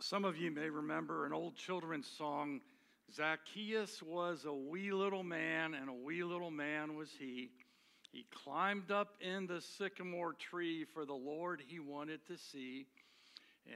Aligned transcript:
Some 0.00 0.24
of 0.24 0.36
you 0.36 0.50
may 0.52 0.70
remember 0.70 1.26
an 1.26 1.32
old 1.32 1.56
children's 1.56 2.06
song 2.06 2.60
Zacchaeus 3.14 4.02
was 4.02 4.44
a 4.44 4.52
wee 4.52 4.92
little 4.92 5.24
man, 5.24 5.74
and 5.74 5.88
a 5.88 5.92
wee 5.92 6.22
little 6.22 6.50
man 6.50 6.94
was 6.94 7.10
he. 7.18 7.50
He 8.12 8.26
climbed 8.44 8.90
up 8.90 9.14
in 9.20 9.46
the 9.46 9.60
sycamore 9.60 10.34
tree 10.34 10.84
for 10.84 11.04
the 11.04 11.14
Lord 11.14 11.62
he 11.66 11.80
wanted 11.80 12.24
to 12.26 12.36
see. 12.36 12.86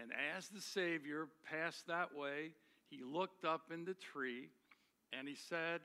And 0.00 0.10
as 0.36 0.48
the 0.48 0.60
Savior 0.60 1.28
passed 1.50 1.86
that 1.86 2.14
way, 2.14 2.52
he 2.88 3.02
looked 3.02 3.44
up 3.44 3.72
in 3.72 3.84
the 3.84 3.94
tree 3.94 4.50
and 5.12 5.26
he 5.26 5.34
said, 5.34 5.80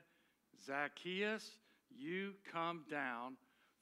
Zacchaeus, 0.64 1.50
you 1.90 2.34
come 2.52 2.84
down, 2.90 3.36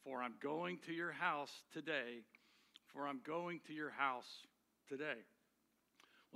for 0.05 0.23
I'm 0.23 0.35
going 0.43 0.79
to 0.87 0.93
your 0.93 1.13
house 1.13 1.53
today. 1.73 2.23
For 2.93 3.07
I'm 3.07 3.21
going 3.27 3.61
to 3.67 3.73
your 3.73 3.91
house 3.91 4.47
today. 4.89 5.25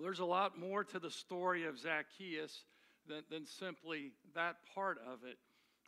Well, 0.00 0.06
there's 0.06 0.20
a 0.20 0.24
lot 0.24 0.58
more 0.58 0.82
to 0.82 0.98
the 0.98 1.10
story 1.10 1.66
of 1.66 1.78
Zacchaeus 1.78 2.64
than, 3.06 3.22
than 3.30 3.44
simply 3.44 4.12
that 4.34 4.56
part 4.74 4.96
of 5.06 5.24
it. 5.28 5.36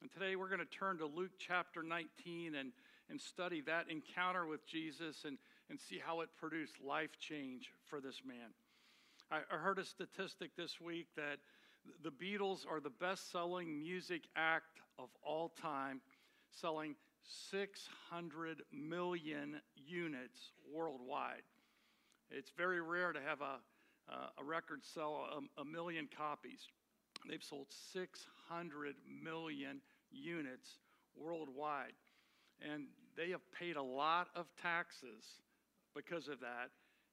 And 0.03 0.13
today 0.13 0.37
we're 0.37 0.49
going 0.49 0.61
to 0.61 0.67
turn 0.67 0.99
to 0.99 1.07
Luke 1.07 1.31
chapter 1.39 1.83
19 1.83 2.55
and, 2.55 2.73
and 3.09 3.19
study 3.19 3.63
that 3.63 3.87
encounter 3.89 4.45
with 4.45 4.67
Jesus 4.67 5.25
and, 5.25 5.39
and 5.71 5.81
see 5.81 5.99
how 5.99 6.21
it 6.21 6.29
produced 6.39 6.75
life 6.87 7.19
change 7.21 7.71
for 7.87 8.03
this 8.03 8.21
man. 8.23 8.53
I, 9.31 9.39
I 9.51 9.57
heard 9.57 9.79
a 9.79 9.85
statistic 9.87 10.57
this 10.59 10.79
week 10.79 11.07
that 11.17 11.39
the 12.05 12.11
Beatles 12.11 12.71
are 12.71 12.81
the 12.81 12.91
best 12.91 13.33
selling 13.33 13.79
music 13.79 14.25
act 14.37 14.83
of 14.99 15.09
all 15.23 15.55
time, 15.59 16.03
selling 16.51 16.97
600 17.51 18.61
million 18.71 19.63
units 19.75 20.39
worldwide. 20.71 21.45
It's 22.31 22.53
very 22.59 22.83
rare 22.83 23.15
to 23.15 23.21
have 23.23 23.41
a, 23.41 23.57
uh, 24.11 24.27
a 24.39 24.45
record 24.45 24.81
sell 24.85 25.27
a, 25.59 25.61
a 25.61 25.65
million 25.65 26.09
copies. 26.17 26.69
They've 27.29 27.43
sold 27.43 27.67
600 27.93 28.95
million 29.23 29.81
units 30.11 30.69
worldwide. 31.17 31.93
And 32.61 32.87
they 33.17 33.31
have 33.31 33.41
paid 33.59 33.77
a 33.77 33.83
lot 33.83 34.29
of 34.35 34.47
taxes 34.61 35.25
because 35.95 36.29
of 36.29 36.41
that. 36.41 36.71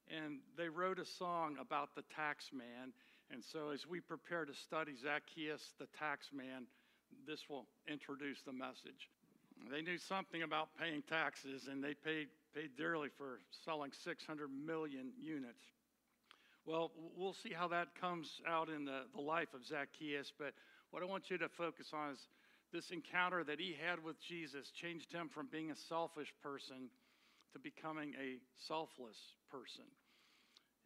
And 0.10 0.40
they 0.58 0.70
wrote 0.70 1.00
a 1.00 1.06
song 1.06 1.58
about 1.60 1.96
the 1.96 2.04
tax 2.16 2.50
man. 2.52 2.94
And 3.32 3.44
so, 3.44 3.70
as 3.70 3.86
we 3.86 4.00
prepare 4.00 4.46
to 4.46 4.56
study 4.56 4.94
Zacchaeus, 5.00 5.74
the 5.80 5.86
tax 5.98 6.30
man, 6.34 6.66
this 7.28 7.48
will 7.48 7.68
introduce 7.88 8.42
the 8.42 8.54
message. 8.54 9.10
They 9.70 9.82
knew 9.82 9.98
something 9.98 10.42
about 10.42 10.70
paying 10.80 11.04
taxes, 11.04 11.68
and 11.70 11.84
they 11.84 11.94
paid, 11.94 12.28
paid 12.56 12.72
dearly 12.78 13.10
for 13.18 13.40
selling 13.66 13.92
600 13.92 14.50
million 14.50 15.12
units. 15.22 15.60
Well, 16.66 16.92
we'll 17.16 17.34
see 17.34 17.52
how 17.54 17.68
that 17.70 18.00
comes 18.00 18.42
out 18.48 18.70
in 18.70 18.86
the, 18.86 19.02
the 19.16 19.22
life 19.22 19.54
of 19.54 19.66
Zacchaeus, 19.66 20.32
but 20.38 20.54
what 20.92 21.02
I 21.02 21.06
want 21.06 21.30
you 21.30 21.38
to 21.38 21.50
focus 21.50 21.92
on 21.94 22.12
is 22.12 22.28
this 22.72 22.92
encounter 22.92 23.44
that 23.44 23.60
he 23.60 23.76
had 23.88 24.04
with 24.04 24.22
Jesus 24.22 24.70
changed 24.72 25.12
him 25.12 25.30
from 25.30 25.48
being 25.52 25.72
a 25.72 25.76
selfish 25.76 26.34
person 26.44 26.90
to 27.54 27.60
becoming 27.60 28.14
a 28.22 28.38
selfless 28.68 29.18
person. 29.52 29.86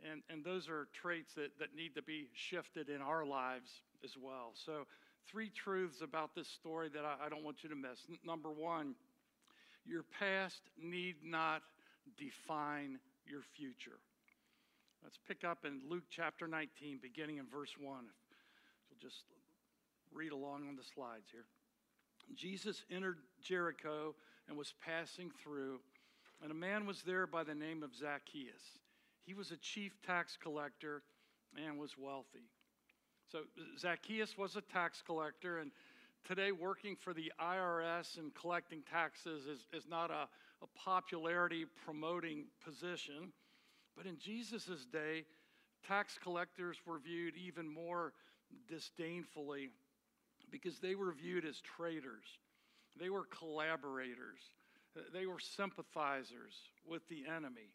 And, 0.10 0.22
and 0.30 0.44
those 0.44 0.70
are 0.70 0.88
traits 0.94 1.34
that, 1.36 1.58
that 1.60 1.76
need 1.76 1.96
to 1.96 2.02
be 2.02 2.28
shifted 2.34 2.90
in 2.90 3.02
our 3.02 3.26
lives 3.26 3.70
as 4.04 4.12
well. 4.22 4.52
So, 4.54 4.86
three 5.30 5.50
truths 5.50 6.02
about 6.02 6.36
this 6.36 6.50
story 6.50 6.90
that 6.90 7.06
I, 7.06 7.26
I 7.26 7.30
don't 7.30 7.44
want 7.44 7.64
you 7.64 7.70
to 7.70 7.76
miss. 7.76 8.00
N- 8.10 8.18
number 8.26 8.52
one, 8.52 8.96
your 9.86 10.04
past 10.20 10.62
need 10.82 11.16
not 11.24 11.62
define 12.18 13.00
your 13.26 13.42
future. 13.56 14.00
Let's 15.04 15.20
pick 15.28 15.44
up 15.44 15.66
in 15.66 15.82
Luke 15.90 16.06
chapter 16.10 16.48
19, 16.48 17.00
beginning 17.02 17.38
in 17.38 17.46
verse 17.46 17.76
1. 17.78 18.06
If 18.06 18.12
You'll 18.90 19.10
just 19.10 19.24
read 20.14 20.32
along 20.32 20.66
on 20.70 20.78
the 20.78 20.84
slides 20.96 21.28
here. 21.30 21.44
Jesus 22.36 22.86
entered 22.90 23.18
Jericho 23.42 24.16
and 24.48 24.58
was 24.58 24.74
passing 24.82 25.30
through, 25.44 25.80
and 26.42 26.52
a 26.52 26.56
man 26.56 26.86
was 26.86 27.02
there 27.02 27.28
by 27.28 27.44
the 27.44 27.54
name 27.54 27.84
of 27.84 27.94
Zacchaeus. 27.94 28.80
He 29.26 29.34
was 29.34 29.52
a 29.52 29.58
chief 29.58 29.92
tax 30.08 30.38
collector 30.42 31.04
and 31.62 31.78
was 31.78 31.98
wealthy. 31.98 32.48
So, 33.30 33.40
Zacchaeus 33.78 34.38
was 34.38 34.56
a 34.56 34.62
tax 34.62 35.04
collector, 35.06 35.60
and 35.60 35.72
today 36.24 36.54
working 36.54 36.96
for 36.96 37.14
the 37.14 37.30
IRS 37.42 38.18
and 38.18 38.34
collecting 38.36 38.84
taxes 38.90 39.48
is, 39.48 39.68
is 39.74 39.84
not 39.90 40.12
a, 40.12 40.30
a 40.62 40.68
popularity 40.78 41.66
promoting 41.84 42.46
position. 42.64 43.34
But 43.96 44.06
in 44.06 44.18
Jesus' 44.18 44.86
day, 44.92 45.26
tax 45.88 46.18
collectors 46.22 46.78
were 46.86 47.00
viewed 47.00 47.36
even 47.36 47.68
more 47.68 48.14
disdainfully 48.68 49.70
because 50.52 50.80
they 50.80 50.96
were 50.96 51.12
viewed 51.12 51.46
as 51.46 51.62
traitors. 51.62 52.26
They 53.00 53.10
were 53.10 53.26
collaborators. 53.26 54.40
They 55.14 55.26
were 55.26 55.40
sympathizers 55.40 56.54
with 56.86 57.08
the 57.10 57.24
enemy. 57.26 57.74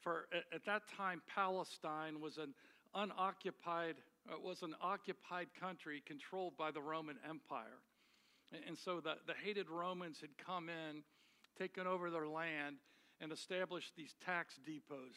For 0.00 0.26
at, 0.52 0.64
that 0.66 0.82
time, 0.96 1.22
Palestine 1.32 2.20
was 2.20 2.36
an 2.36 2.54
unoccupied, 2.94 3.96
uh, 4.30 4.38
was 4.38 4.62
an 4.62 4.74
occupied 4.82 5.48
country 5.58 6.02
controlled 6.04 6.56
by 6.56 6.70
the 6.70 6.82
Roman 6.82 7.16
Empire. 7.28 7.80
And 8.66 8.76
so 8.76 9.00
the, 9.00 9.14
the 9.26 9.32
hated 9.42 9.70
Romans 9.70 10.18
had 10.20 10.36
come 10.36 10.68
in, 10.68 11.02
taken 11.58 11.86
over 11.86 12.10
their 12.10 12.28
land, 12.28 12.76
and 13.20 13.32
established 13.32 13.92
these 13.96 14.14
tax 14.24 14.58
depots. 14.66 15.16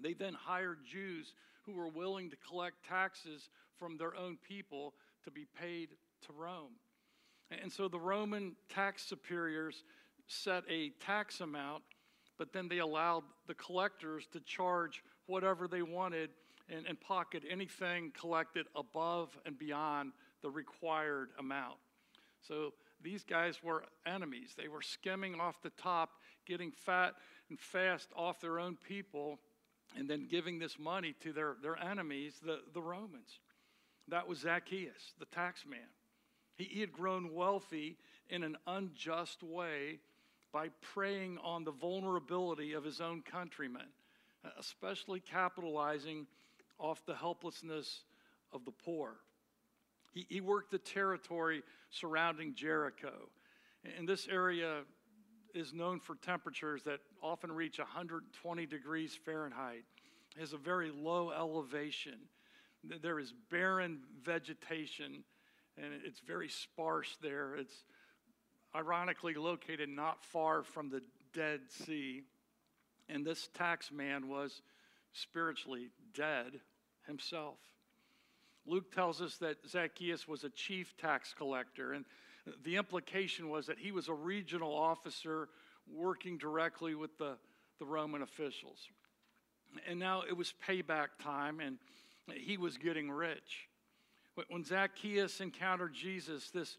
They 0.00 0.12
then 0.12 0.34
hired 0.34 0.78
Jews 0.84 1.34
who 1.62 1.72
were 1.72 1.88
willing 1.88 2.30
to 2.30 2.36
collect 2.36 2.86
taxes 2.86 3.50
from 3.76 3.96
their 3.96 4.16
own 4.16 4.38
people 4.46 4.94
to 5.24 5.30
be 5.30 5.46
paid 5.60 5.90
to 6.26 6.32
Rome. 6.32 6.72
And 7.50 7.72
so 7.72 7.88
the 7.88 7.98
Roman 7.98 8.56
tax 8.68 9.02
superiors 9.04 9.84
set 10.26 10.64
a 10.68 10.90
tax 11.00 11.40
amount, 11.40 11.82
but 12.36 12.52
then 12.52 12.68
they 12.68 12.78
allowed 12.78 13.24
the 13.46 13.54
collectors 13.54 14.26
to 14.32 14.40
charge 14.40 15.02
whatever 15.26 15.66
they 15.66 15.82
wanted 15.82 16.30
and, 16.68 16.86
and 16.86 17.00
pocket 17.00 17.42
anything 17.48 18.12
collected 18.18 18.66
above 18.76 19.36
and 19.46 19.58
beyond 19.58 20.12
the 20.42 20.50
required 20.50 21.30
amount. 21.38 21.78
So 22.40 22.72
these 23.02 23.24
guys 23.24 23.62
were 23.62 23.84
enemies. 24.06 24.54
They 24.56 24.68
were 24.68 24.82
skimming 24.82 25.40
off 25.40 25.62
the 25.62 25.70
top, 25.70 26.10
getting 26.46 26.70
fat 26.70 27.14
and 27.48 27.58
fast 27.58 28.08
off 28.14 28.40
their 28.40 28.58
own 28.58 28.76
people, 28.76 29.38
and 29.96 30.08
then 30.08 30.26
giving 30.30 30.58
this 30.58 30.78
money 30.78 31.14
to 31.22 31.32
their, 31.32 31.56
their 31.62 31.76
enemies, 31.82 32.34
the, 32.44 32.60
the 32.74 32.82
Romans. 32.82 33.40
That 34.08 34.28
was 34.28 34.38
Zacchaeus, 34.38 35.14
the 35.18 35.26
tax 35.26 35.64
man. 35.68 35.80
He, 36.56 36.64
he 36.64 36.80
had 36.80 36.92
grown 36.92 37.34
wealthy 37.34 37.96
in 38.28 38.42
an 38.42 38.56
unjust 38.66 39.42
way 39.42 40.00
by 40.52 40.68
preying 40.80 41.38
on 41.42 41.64
the 41.64 41.72
vulnerability 41.72 42.72
of 42.72 42.84
his 42.84 43.00
own 43.00 43.22
countrymen, 43.22 43.86
especially 44.58 45.20
capitalizing 45.20 46.26
off 46.78 47.04
the 47.06 47.14
helplessness 47.14 48.02
of 48.52 48.64
the 48.64 48.70
poor. 48.70 49.16
He, 50.12 50.26
he 50.28 50.40
worked 50.40 50.70
the 50.70 50.78
territory 50.78 51.62
surrounding 51.90 52.54
Jericho. 52.54 53.28
And 53.96 54.08
this 54.08 54.26
area 54.28 54.80
is 55.54 55.72
known 55.72 56.00
for 56.00 56.14
temperatures 56.16 56.82
that 56.84 57.00
often 57.22 57.50
reach 57.52 57.78
120 57.78 58.66
degrees 58.66 59.18
Fahrenheit. 59.24 59.84
Has 60.38 60.52
a 60.52 60.58
very 60.58 60.90
low 60.90 61.30
elevation. 61.30 62.18
There 63.02 63.18
is 63.18 63.32
barren 63.50 64.00
vegetation 64.22 65.24
and 65.82 65.92
it's 66.04 66.20
very 66.20 66.48
sparse 66.48 67.16
there. 67.22 67.54
It's 67.56 67.84
ironically 68.74 69.34
located 69.34 69.88
not 69.88 70.24
far 70.24 70.62
from 70.62 70.90
the 70.90 71.02
Dead 71.32 71.60
Sea. 71.68 72.22
And 73.08 73.24
this 73.24 73.48
tax 73.54 73.90
man 73.90 74.28
was 74.28 74.62
spiritually 75.12 75.90
dead 76.14 76.60
himself. 77.06 77.58
Luke 78.66 78.92
tells 78.92 79.22
us 79.22 79.36
that 79.38 79.56
Zacchaeus 79.66 80.28
was 80.28 80.44
a 80.44 80.50
chief 80.50 80.94
tax 80.98 81.34
collector, 81.36 81.92
and 81.94 82.04
the 82.64 82.76
implication 82.76 83.48
was 83.48 83.66
that 83.66 83.78
he 83.78 83.92
was 83.92 84.08
a 84.08 84.14
regional 84.14 84.74
officer 84.74 85.48
working 85.92 86.38
directly 86.38 86.94
with 86.94 87.16
the, 87.18 87.36
the 87.78 87.84
Roman 87.84 88.22
officials. 88.22 88.78
And 89.86 89.98
now 89.98 90.22
it 90.28 90.36
was 90.36 90.54
payback 90.66 91.08
time, 91.22 91.60
and 91.60 91.78
he 92.34 92.56
was 92.56 92.76
getting 92.76 93.10
rich. 93.10 93.68
When 94.48 94.64
Zacchaeus 94.64 95.40
encountered 95.40 95.94
Jesus, 95.94 96.50
this 96.50 96.78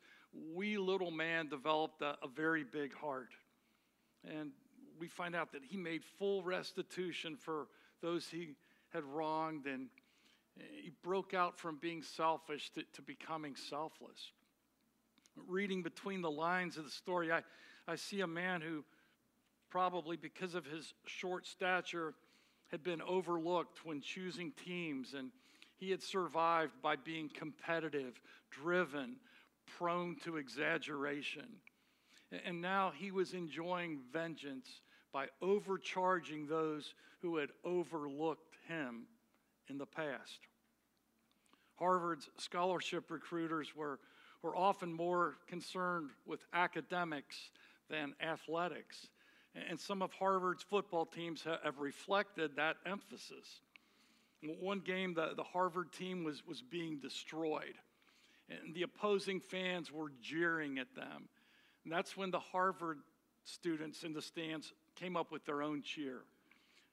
wee 0.54 0.77
little 0.77 1.12
man 1.12 1.50
developed 1.50 2.01
a, 2.01 2.18
a 2.24 2.27
very 2.27 2.63
big 2.63 2.94
heart. 2.94 3.30
And 4.24 4.51
we 5.00 5.07
find 5.07 5.36
out 5.36 5.51
that 5.54 5.62
he 5.63 5.77
made 5.77 6.04
full 6.04 6.44
restitution 6.44 7.36
for 7.36 7.68
those 8.01 8.27
he 8.27 8.50
had 8.94 9.04
wronged, 9.04 9.65
and 9.65 9.88
he 10.81 10.92
broke 11.04 11.33
out 11.33 11.57
from 11.57 11.77
being 11.77 12.01
selfish 12.01 12.72
to, 12.72 12.83
to 12.94 13.01
becoming 13.01 13.56
selfless. 13.56 14.31
Reading 15.47 15.81
between 15.81 16.21
the 16.21 16.31
lines 16.31 16.77
of 16.77 16.83
the 16.83 16.91
story, 16.91 17.31
I, 17.31 17.41
I 17.88 17.95
see 17.95 18.21
a 18.21 18.27
man 18.27 18.62
who, 18.62 18.83
probably 19.69 20.18
because 20.18 20.56
of 20.56 20.65
his 20.65 20.94
short 21.06 21.45
stature, 21.47 22.13
had 22.71 22.83
been 22.83 23.01
overlooked 23.01 23.86
when 23.86 24.01
choosing 24.01 24.51
teams, 24.63 25.13
and 25.13 25.31
he 25.77 25.89
had 25.91 26.03
survived 26.03 26.74
by 26.81 26.95
being 26.95 27.30
competitive, 27.30 28.19
driven, 28.51 29.15
prone 29.77 30.15
to 30.24 30.38
exaggeration. 30.38 31.47
And 32.45 32.62
now 32.62 32.91
he 32.95 33.12
was 33.12 33.33
enjoying 33.33 34.00
vengeance 34.12 34.81
by 35.12 35.27
overcharging 35.41 36.47
those 36.47 36.94
who 37.21 37.38
had 37.38 37.50
overlooked 37.63 38.56
him 38.68 39.07
in 39.68 39.77
the 39.77 39.86
past. 39.86 40.39
Harvard's 41.75 42.30
scholarship 42.38 43.09
recruiters 43.09 43.75
were, 43.75 44.00
were 44.41 44.56
often 44.56 44.94
more 44.94 45.36
concerned 45.47 46.09
with 46.25 46.41
academics 46.53 47.51
than 47.89 48.13
athletics. 48.21 49.07
And 49.69 49.80
some 49.80 50.01
of 50.01 50.13
Harvard's 50.13 50.63
football 50.63 51.06
teams 51.06 51.45
have 51.63 51.80
reflected 51.80 52.56
that 52.56 52.77
emphasis. 52.86 53.62
One 54.44 54.80
game, 54.80 55.13
the, 55.13 55.33
the 55.36 55.44
Harvard 55.44 55.91
team 55.91 56.24
was, 56.24 56.45
was 56.47 56.62
being 56.62 57.00
destroyed, 57.00 57.75
and 58.50 58.74
the 58.74 58.83
opposing 58.83 59.41
fans 59.41 59.91
were 59.91 60.12
jeering 60.21 60.80
at 60.80 60.95
them. 60.95 61.27
And 61.83 61.91
that's 61.91 62.15
when 62.15 62.31
the 62.31 62.39
Harvard 62.39 63.00
students 63.44 64.03
in 64.03 64.13
the 64.13 64.21
stands 64.21 64.71
came 64.95 65.18
up 65.18 65.31
with 65.31 65.45
their 65.45 65.62
own 65.62 65.81
cheer. 65.81 66.21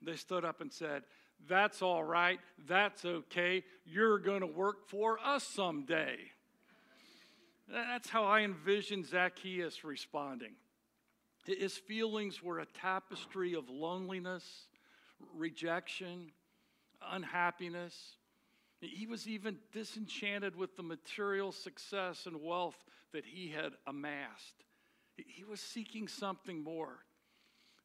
They 0.03 0.17
stood 0.17 0.45
up 0.45 0.61
and 0.61 0.73
said, 0.73 1.03
That's 1.49 1.83
all 1.83 2.03
right, 2.03 2.41
that's 2.67 3.05
okay, 3.05 3.63
you're 3.85 4.19
going 4.19 4.41
to 4.41 4.47
work 4.47 4.89
for 4.89 5.19
us 5.25 5.45
someday. 5.45 6.17
That's 7.69 8.09
how 8.09 8.25
I 8.25 8.41
envision 8.41 9.05
Zacchaeus 9.05 9.85
responding. 9.85 10.53
His 11.45 11.77
feelings 11.77 12.43
were 12.43 12.59
a 12.59 12.67
tapestry 12.67 13.55
of 13.55 13.69
loneliness, 13.69 14.45
rejection, 15.35 16.33
unhappiness. 17.01 18.17
He 18.81 19.07
was 19.07 19.27
even 19.27 19.59
disenchanted 19.73 20.57
with 20.57 20.77
the 20.77 20.83
material 20.83 21.53
success 21.53 22.27
and 22.27 22.43
wealth 22.43 22.85
that 23.13 23.25
he 23.25 23.49
had 23.49 23.73
amassed. 23.87 24.65
He 25.17 25.45
was 25.45 25.61
seeking 25.61 26.09
something 26.09 26.63
more. 26.63 26.99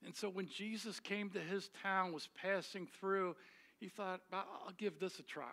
And 0.06 0.16
so 0.16 0.30
when 0.30 0.48
Jesus 0.48 1.00
came 1.00 1.30
to 1.30 1.39
his 1.39 1.69
town, 1.81 2.12
was 2.12 2.28
passing 2.39 2.88
through, 3.00 3.36
he 3.80 3.88
thought, 3.88 4.22
I'll 4.33 4.74
give 4.78 5.00
this 5.00 5.19
a 5.19 5.24
try. 5.24 5.45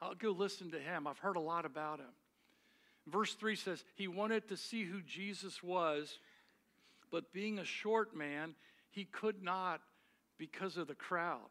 I'll 0.00 0.14
go 0.14 0.30
listen 0.30 0.70
to 0.72 0.78
him. 0.78 1.06
I've 1.06 1.18
heard 1.18 1.36
a 1.36 1.40
lot 1.40 1.64
about 1.64 2.00
him. 2.00 2.12
Verse 3.06 3.34
3 3.34 3.56
says, 3.56 3.84
He 3.94 4.08
wanted 4.08 4.48
to 4.48 4.56
see 4.56 4.84
who 4.84 5.00
Jesus 5.02 5.62
was 5.62 6.18
but 7.10 7.32
being 7.32 7.58
a 7.58 7.64
short 7.64 8.16
man, 8.16 8.54
he 8.90 9.04
could 9.04 9.42
not 9.42 9.80
because 10.38 10.76
of 10.76 10.86
the 10.86 10.94
crowd. 10.94 11.48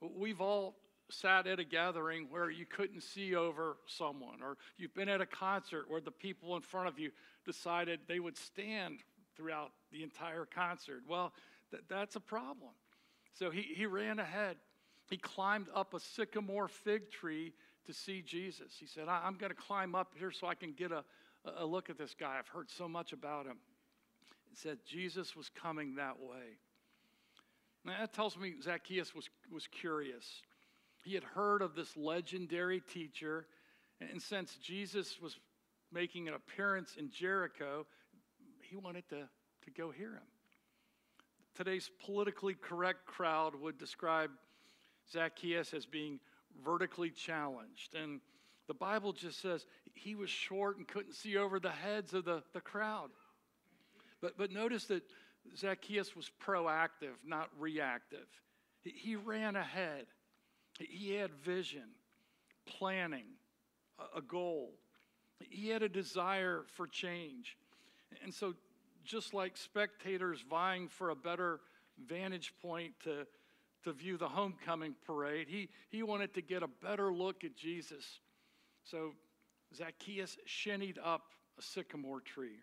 We've 0.00 0.40
all 0.40 0.76
sat 1.10 1.46
at 1.46 1.58
a 1.58 1.64
gathering 1.64 2.28
where 2.30 2.50
you 2.50 2.66
couldn't 2.66 3.02
see 3.02 3.34
over 3.34 3.76
someone, 3.86 4.42
or 4.42 4.56
you've 4.76 4.94
been 4.94 5.08
at 5.08 5.20
a 5.20 5.26
concert 5.26 5.84
where 5.88 6.00
the 6.00 6.10
people 6.10 6.56
in 6.56 6.62
front 6.62 6.88
of 6.88 6.98
you 6.98 7.10
decided 7.44 8.00
they 8.08 8.20
would 8.20 8.36
stand 8.36 9.00
throughout 9.36 9.72
the 9.92 10.02
entire 10.02 10.46
concert. 10.46 11.02
Well, 11.08 11.32
th- 11.70 11.82
that's 11.88 12.16
a 12.16 12.20
problem. 12.20 12.70
So 13.34 13.50
he, 13.50 13.62
he 13.62 13.86
ran 13.86 14.18
ahead. 14.18 14.56
He 15.10 15.18
climbed 15.18 15.66
up 15.74 15.92
a 15.92 16.00
sycamore 16.00 16.68
fig 16.68 17.10
tree 17.10 17.52
to 17.86 17.92
see 17.92 18.22
Jesus. 18.22 18.72
He 18.78 18.86
said, 18.86 19.08
I'm 19.08 19.36
going 19.36 19.50
to 19.50 19.56
climb 19.56 19.94
up 19.94 20.12
here 20.18 20.30
so 20.30 20.46
I 20.46 20.54
can 20.54 20.72
get 20.72 20.92
a, 20.92 21.04
a 21.58 21.64
look 21.64 21.90
at 21.90 21.98
this 21.98 22.14
guy. 22.18 22.36
I've 22.38 22.48
heard 22.48 22.70
so 22.70 22.88
much 22.88 23.12
about 23.12 23.46
him. 23.46 23.58
It 24.52 24.58
said 24.58 24.78
Jesus 24.86 25.34
was 25.36 25.50
coming 25.50 25.96
that 25.96 26.20
way. 26.20 26.58
Now, 27.84 27.94
that 28.00 28.12
tells 28.12 28.36
me 28.36 28.54
Zacchaeus 28.62 29.14
was, 29.14 29.28
was 29.52 29.66
curious. 29.66 30.42
He 31.02 31.14
had 31.14 31.24
heard 31.24 31.60
of 31.60 31.74
this 31.74 31.96
legendary 31.96 32.80
teacher, 32.80 33.46
and 34.00 34.22
since 34.22 34.56
Jesus 34.56 35.20
was 35.20 35.38
making 35.92 36.28
an 36.28 36.34
appearance 36.34 36.96
in 36.98 37.10
Jericho, 37.10 37.86
he 38.62 38.76
wanted 38.76 39.06
to, 39.10 39.28
to 39.64 39.70
go 39.76 39.90
hear 39.90 40.12
him. 40.12 40.22
Today's 41.54 41.90
politically 42.04 42.54
correct 42.54 43.06
crowd 43.06 43.54
would 43.54 43.78
describe 43.78 44.30
Zacchaeus 45.12 45.74
as 45.74 45.84
being 45.84 46.18
vertically 46.62 47.10
challenged. 47.10 47.94
And 47.94 48.20
the 48.66 48.74
Bible 48.74 49.12
just 49.12 49.40
says 49.40 49.66
he 49.94 50.14
was 50.14 50.30
short 50.30 50.78
and 50.78 50.86
couldn't 50.86 51.14
see 51.14 51.36
over 51.36 51.58
the 51.58 51.70
heads 51.70 52.14
of 52.14 52.24
the, 52.24 52.42
the 52.52 52.60
crowd. 52.60 53.10
But, 54.20 54.38
but 54.38 54.50
notice 54.50 54.84
that 54.86 55.02
Zacchaeus 55.56 56.16
was 56.16 56.30
proactive, 56.44 57.16
not 57.24 57.50
reactive. 57.58 58.26
He, 58.82 58.90
he 58.90 59.16
ran 59.16 59.56
ahead, 59.56 60.06
he 60.78 61.14
had 61.14 61.30
vision, 61.34 61.90
planning, 62.66 63.26
a, 63.98 64.18
a 64.18 64.22
goal. 64.22 64.72
He 65.40 65.68
had 65.68 65.82
a 65.82 65.88
desire 65.88 66.64
for 66.74 66.86
change. 66.86 67.56
And 68.22 68.32
so, 68.32 68.54
just 69.04 69.34
like 69.34 69.56
spectators 69.56 70.40
vying 70.48 70.88
for 70.88 71.10
a 71.10 71.16
better 71.16 71.60
vantage 72.08 72.54
point 72.62 72.94
to, 73.04 73.26
to 73.84 73.92
view 73.92 74.16
the 74.16 74.28
homecoming 74.28 74.94
parade, 75.06 75.46
he, 75.48 75.68
he 75.90 76.02
wanted 76.02 76.34
to 76.34 76.42
get 76.42 76.62
a 76.62 76.68
better 76.82 77.12
look 77.12 77.44
at 77.44 77.56
Jesus. 77.56 78.04
So 78.84 79.12
Zacchaeus 79.74 80.36
shinnied 80.46 80.98
up 81.02 81.22
a 81.58 81.62
sycamore 81.62 82.20
tree. 82.20 82.60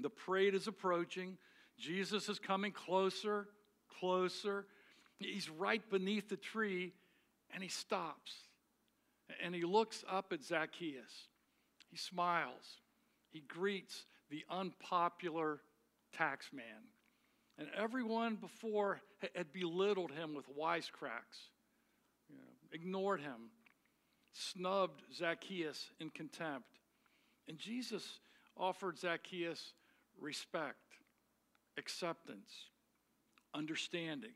The 0.00 0.10
parade 0.10 0.54
is 0.54 0.66
approaching. 0.66 1.36
Jesus 1.78 2.28
is 2.28 2.38
coming 2.38 2.72
closer, 2.72 3.48
closer. 3.98 4.66
He's 5.18 5.50
right 5.50 5.82
beneath 5.90 6.28
the 6.28 6.36
tree 6.36 6.92
and 7.52 7.62
he 7.62 7.68
stops 7.68 8.32
and 9.42 9.54
he 9.54 9.62
looks 9.62 10.04
up 10.10 10.32
at 10.32 10.42
Zacchaeus. 10.42 11.28
He 11.90 11.96
smiles. 11.96 12.80
He 13.30 13.40
greets 13.40 14.06
the 14.30 14.44
unpopular 14.50 15.60
tax 16.16 16.50
man. 16.52 16.88
And 17.60 17.68
everyone 17.76 18.36
before 18.36 19.02
had 19.34 19.52
belittled 19.52 20.12
him 20.12 20.34
with 20.34 20.46
wisecracks, 20.56 21.50
you 22.30 22.36
know, 22.36 22.42
ignored 22.72 23.20
him, 23.20 23.50
snubbed 24.32 25.02
Zacchaeus 25.14 25.90
in 26.00 26.08
contempt. 26.08 26.78
And 27.48 27.58
Jesus 27.58 28.20
offered 28.56 28.98
Zacchaeus 28.98 29.74
respect, 30.18 30.78
acceptance, 31.76 32.50
understanding, 33.52 34.32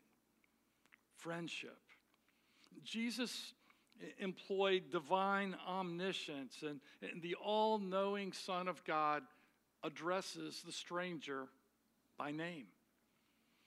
friendship. 1.16 1.78
Jesus 2.84 3.54
employed 4.18 4.90
divine 4.90 5.56
omniscience, 5.66 6.62
and, 6.62 6.78
and 7.00 7.22
the 7.22 7.36
all 7.36 7.78
knowing 7.78 8.34
Son 8.34 8.68
of 8.68 8.84
God 8.84 9.22
addresses 9.82 10.62
the 10.66 10.72
stranger 10.72 11.46
by 12.18 12.30
name. 12.30 12.66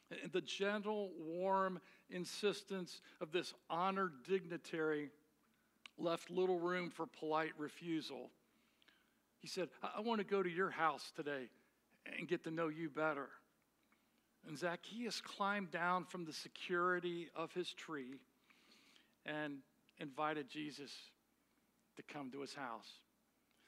And 0.09 0.31
the 0.31 0.41
gentle, 0.41 1.11
warm 1.19 1.79
insistence 2.09 3.01
of 3.19 3.31
this 3.31 3.53
honored 3.69 4.13
dignitary 4.27 5.09
left 5.97 6.29
little 6.29 6.59
room 6.59 6.89
for 6.89 7.05
polite 7.05 7.51
refusal. 7.57 8.29
He 9.39 9.47
said, 9.47 9.69
I, 9.83 9.89
I 9.97 10.01
want 10.01 10.19
to 10.19 10.25
go 10.25 10.41
to 10.41 10.49
your 10.49 10.69
house 10.69 11.11
today 11.15 11.49
and 12.17 12.27
get 12.27 12.43
to 12.45 12.51
know 12.51 12.69
you 12.69 12.89
better. 12.89 13.29
And 14.47 14.57
Zacchaeus 14.57 15.19
climbed 15.19 15.71
down 15.71 16.05
from 16.05 16.23
the 16.23 16.31
security 16.31 17.27
of 17.35 17.51
his 17.53 17.73
tree 17.73 18.15
and 19.25 19.57
invited 19.99 20.49
Jesus 20.49 20.91
to 21.97 22.03
come 22.03 22.31
to 22.31 22.41
his 22.41 22.53
house. 22.53 22.87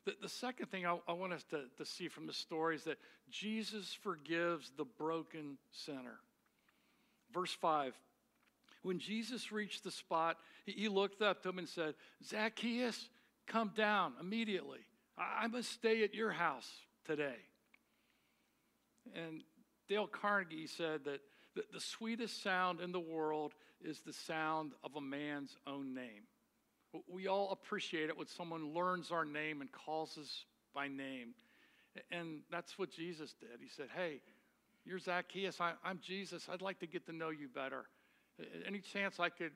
The, 0.06 0.14
the 0.22 0.30
second 0.30 0.68
thing 0.68 0.86
I, 0.86 0.98
I 1.08 1.14
want 1.14 1.34
us 1.34 1.44
to, 1.50 1.64
to 1.78 1.86
see 1.86 2.08
from 2.08 2.28
the 2.28 2.34
story 2.34 2.76
is 2.76 2.84
that 2.86 2.98
Jesus 3.30 3.98
forgives 4.02 4.72
the 4.78 4.86
broken 4.86 5.58
sinner. 5.72 6.20
Verse 7.34 7.54
5 7.54 7.94
When 8.84 9.00
Jesus 9.00 9.52
reached 9.52 9.84
the 9.84 9.92
spot, 9.92 10.38
he, 10.66 10.88
looked 10.88 11.22
up 11.22 11.44
to 11.44 11.50
him 11.50 11.60
and 11.60 11.70
said, 11.70 11.96
Zacchaeus, 12.24 13.10
come 13.48 13.72
down 13.76 14.14
immediately. 14.20 14.80
I, 15.18 15.48
must 15.48 15.72
stay 15.72 16.04
at 16.04 16.14
your 16.14 16.32
house 16.32 16.70
today. 17.06 17.36
And 19.16 19.44
Dale 19.88 20.08
Carnegie 20.08 20.68
said 20.68 21.04
that 21.06 21.20
the 21.74 21.80
sweetest 21.80 22.42
sound 22.42 22.80
in 22.80 22.92
the 22.92 23.00
world 23.00 23.54
is 23.84 24.02
the 24.02 24.14
sound 24.14 24.74
of 24.84 24.96
a 24.96 25.02
man's 25.02 25.58
own 25.68 25.94
name. 25.94 26.28
We 27.08 27.28
all 27.28 27.52
appreciate 27.52 28.10
it 28.10 28.18
when 28.18 28.28
someone 28.28 28.74
learns 28.74 29.12
our 29.12 29.26
name 29.26 29.62
and 29.62 29.72
calls 29.72 30.18
us 30.18 30.46
by 30.74 30.88
name. 30.88 31.34
And 32.12 32.42
that's 32.52 32.78
what 32.78 32.92
Jesus 32.92 33.34
did. 33.40 33.60
He 33.62 33.70
said, 33.70 33.88
Hey, 33.96 34.22
you're 34.86 35.00
Zacchaeus. 35.00 35.60
I, 35.60 35.74
am 35.86 36.00
Jesus. 36.02 36.48
I'd 36.52 36.62
like 36.62 36.80
to 36.80 36.88
get 36.88 37.06
to 37.08 37.14
know 37.14 37.30
you 37.30 37.48
better. 37.48 37.86
Any 38.66 38.80
chance 38.80 39.20
I 39.20 39.30
could 39.30 39.52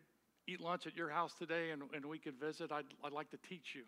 eat 0.48 0.60
lunch 0.60 0.88
at 0.88 0.96
your 0.96 1.10
house 1.10 1.34
today 1.34 1.72
and, 1.72 1.84
and 1.94 2.06
we 2.06 2.20
could 2.20 2.40
visit? 2.40 2.72
I'd, 2.72 2.86
I'd 3.04 3.14
like 3.14 3.30
to 3.32 3.38
teach 3.38 3.76
you. 3.76 3.84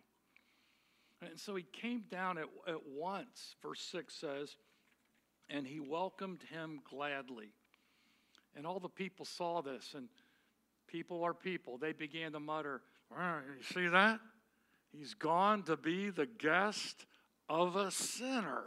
And 1.21 1.39
so 1.39 1.55
he 1.55 1.65
came 1.73 2.03
down 2.09 2.37
at, 2.37 2.45
at 2.67 2.85
once, 2.87 3.55
verse 3.61 3.81
6 3.91 4.13
says, 4.13 4.55
and 5.49 5.67
he 5.67 5.79
welcomed 5.79 6.41
him 6.49 6.79
gladly. 6.89 7.53
And 8.55 8.65
all 8.65 8.79
the 8.79 8.89
people 8.89 9.25
saw 9.25 9.61
this, 9.61 9.93
and 9.95 10.07
People 10.87 11.23
are 11.23 11.33
people. 11.33 11.77
They 11.77 11.93
began 11.93 12.31
to 12.33 12.39
mutter, 12.39 12.81
You 13.11 13.63
see 13.63 13.87
that? 13.87 14.19
He's 14.91 15.13
gone 15.13 15.63
to 15.63 15.75
be 15.75 16.09
the 16.09 16.25
guest 16.25 17.05
of 17.49 17.75
a 17.75 17.91
sinner. 17.91 18.63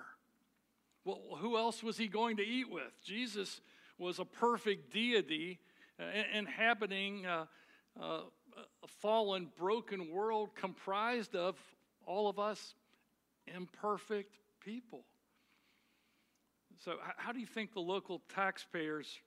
Well, 1.08 1.38
who 1.38 1.56
else 1.56 1.82
was 1.82 1.96
he 1.96 2.06
going 2.06 2.36
to 2.36 2.42
eat 2.46 2.70
with? 2.70 2.92
Jesus 3.02 3.62
was 3.96 4.18
a 4.18 4.26
perfect 4.26 4.92
deity 4.92 5.58
uh, 5.98 6.04
inhabiting 6.36 7.24
uh, 7.24 7.46
uh, 7.98 8.20
a 8.82 8.86
fallen, 9.00 9.48
broken 9.56 10.10
world 10.10 10.50
comprised 10.54 11.34
of 11.34 11.56
all 12.04 12.28
of 12.28 12.38
us 12.38 12.74
imperfect 13.46 14.36
people. 14.62 15.06
So, 16.84 16.96
how 17.16 17.32
do 17.32 17.40
you 17.40 17.46
think 17.46 17.72
the 17.72 17.80
local 17.80 18.20
taxpayers 18.28 19.18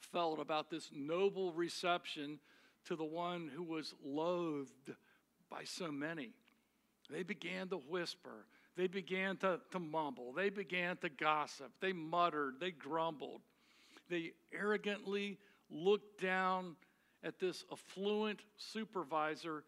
felt 0.00 0.40
about 0.40 0.70
this 0.70 0.88
noble 0.90 1.52
reception 1.52 2.38
to 2.86 2.96
the 2.96 3.04
one 3.04 3.50
who 3.54 3.62
was 3.62 3.92
loathed 4.02 4.94
by 5.50 5.64
so 5.64 5.92
many? 5.92 6.30
They 7.10 7.24
began 7.24 7.68
to 7.68 7.76
whisper. 7.76 8.46
They 8.76 8.86
began 8.86 9.36
to, 9.38 9.60
to 9.72 9.78
mumble. 9.78 10.32
They 10.32 10.48
began 10.48 10.96
to 10.98 11.08
gossip. 11.08 11.72
They 11.80 11.92
muttered. 11.92 12.54
They 12.60 12.70
grumbled. 12.70 13.42
They 14.08 14.32
arrogantly 14.52 15.38
looked 15.70 16.20
down 16.20 16.76
at 17.22 17.38
this 17.38 17.64
affluent 17.70 18.40
supervisor 18.56 19.64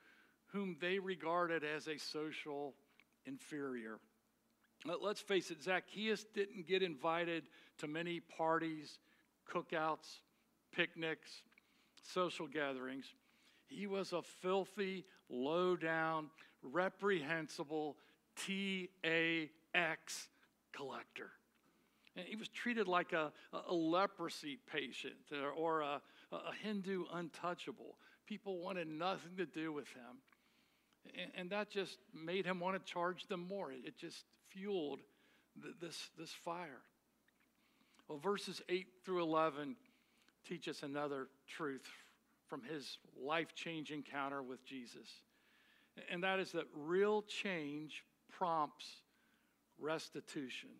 whom 0.46 0.76
they 0.80 0.98
regarded 0.98 1.64
as 1.64 1.88
a 1.88 1.98
social 1.98 2.74
inferior. 3.26 3.98
Let's 4.84 5.20
face 5.20 5.50
it, 5.50 5.62
Zacchaeus 5.62 6.24
didn't 6.34 6.66
get 6.66 6.82
invited 6.82 7.44
to 7.78 7.86
many 7.86 8.20
parties, 8.20 8.98
cookouts, 9.48 10.20
picnics, 10.72 11.42
social 12.02 12.48
gatherings. 12.48 13.06
He 13.68 13.86
was 13.86 14.12
a 14.12 14.22
filthy, 14.22 15.04
low 15.28 15.76
down, 15.76 16.30
reprehensible 16.62 17.96
TAX 18.36 20.28
collector. 20.72 21.30
And 22.16 22.26
he 22.26 22.36
was 22.36 22.48
treated 22.48 22.88
like 22.88 23.12
a, 23.12 23.32
a 23.68 23.72
leprosy 23.72 24.58
patient 24.70 25.14
or 25.56 25.80
a, 25.80 26.00
a 26.30 26.52
Hindu 26.62 27.04
untouchable. 27.12 27.96
People 28.26 28.58
wanted 28.58 28.86
nothing 28.86 29.36
to 29.38 29.46
do 29.46 29.72
with 29.72 29.88
him. 29.88 30.18
And, 31.18 31.30
and 31.36 31.50
that 31.50 31.70
just 31.70 31.98
made 32.14 32.44
him 32.44 32.60
want 32.60 32.84
to 32.84 32.92
charge 32.92 33.26
them 33.28 33.46
more. 33.48 33.72
It 33.72 33.96
just 33.96 34.24
fueled 34.50 35.00
th- 35.62 35.74
this, 35.80 36.10
this 36.18 36.30
fire. 36.30 36.82
Well, 38.08 38.18
verses 38.18 38.60
8 38.68 38.86
through 39.04 39.22
11 39.22 39.76
teach 40.46 40.68
us 40.68 40.82
another 40.82 41.28
truth 41.46 41.88
from 42.46 42.62
his 42.62 42.98
life 43.18 43.54
changing 43.54 43.98
encounter 43.98 44.42
with 44.42 44.64
Jesus. 44.64 45.08
And 46.10 46.22
that 46.22 46.38
is 46.38 46.52
that 46.52 46.66
real 46.76 47.22
change 47.22 48.04
prompts 48.32 48.86
restitution. 49.78 50.70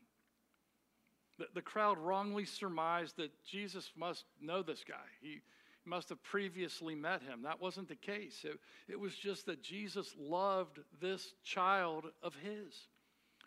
The, 1.38 1.47
the 1.54 1.62
crowd 1.62 1.99
wrongly 1.99 2.44
surmised 2.44 3.16
that 3.16 3.30
Jesus 3.44 3.92
must 3.97 4.25
know 4.40 4.62
this 4.62 4.85
guy. 4.87 4.94
He 5.21 5.40
must 5.85 6.09
have 6.11 6.23
previously 6.23 6.94
met 6.94 7.23
him. 7.23 7.42
That 7.42 7.61
wasn't 7.61 7.88
the 7.88 7.97
case. 7.97 8.44
It, 8.44 8.59
it 8.88 8.99
was 8.99 9.14
just 9.14 9.47
that 9.47 9.62
Jesus 9.62 10.14
loved 10.18 10.78
this 11.00 11.35
child 11.42 12.06
of 12.23 12.35
his, 12.37 12.88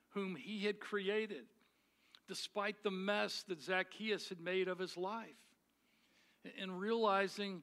whom 0.10 0.36
he 0.36 0.66
had 0.66 0.80
created, 0.80 1.46
despite 2.28 2.84
the 2.84 2.92
mess 2.92 3.44
that 3.48 3.62
Zacchaeus 3.62 4.30
had 4.30 4.42
made 4.42 4.68
of 4.68 4.80
his 4.80 4.98
life. 4.98 5.30
And 6.62 6.80
realizing 6.80 7.62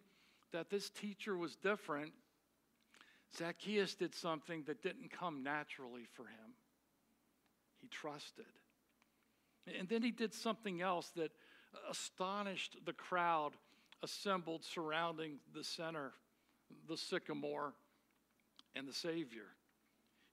that 0.52 0.70
this 0.70 0.90
teacher 0.90 1.36
was 1.36 1.56
different, 1.56 2.12
Zacchaeus 3.36 3.94
did 3.94 4.14
something 4.14 4.64
that 4.66 4.82
didn't 4.82 5.10
come 5.10 5.42
naturally 5.42 6.04
for 6.12 6.24
him. 6.24 6.54
He 7.80 7.88
trusted. 7.88 8.46
And 9.78 9.88
then 9.88 10.02
he 10.02 10.10
did 10.10 10.34
something 10.34 10.82
else 10.82 11.10
that 11.16 11.32
astonished 11.88 12.76
the 12.84 12.92
crowd 12.92 13.52
assembled 14.02 14.64
surrounding 14.64 15.38
the 15.54 15.64
center, 15.64 16.12
the 16.88 16.96
sycamore, 16.96 17.72
and 18.74 18.86
the 18.86 18.92
Savior. 18.92 19.46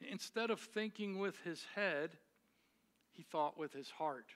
Instead 0.02 0.50
of 0.50 0.60
thinking 0.60 1.20
with 1.20 1.38
his 1.44 1.66
head, 1.76 2.18
he 3.12 3.24
thought 3.24 3.58
with 3.58 3.74
his 3.74 3.90
heart. 3.90 4.28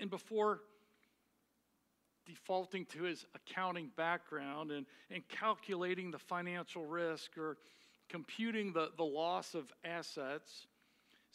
And 0.00 0.10
before 0.10 0.60
defaulting 2.26 2.84
to 2.86 3.04
his 3.04 3.24
accounting 3.34 3.90
background 3.96 4.70
and, 4.70 4.86
and 5.10 5.26
calculating 5.28 6.10
the 6.10 6.18
financial 6.18 6.84
risk 6.84 7.38
or 7.38 7.56
computing 8.08 8.72
the, 8.72 8.90
the 8.96 9.04
loss 9.04 9.54
of 9.54 9.72
assets, 9.84 10.66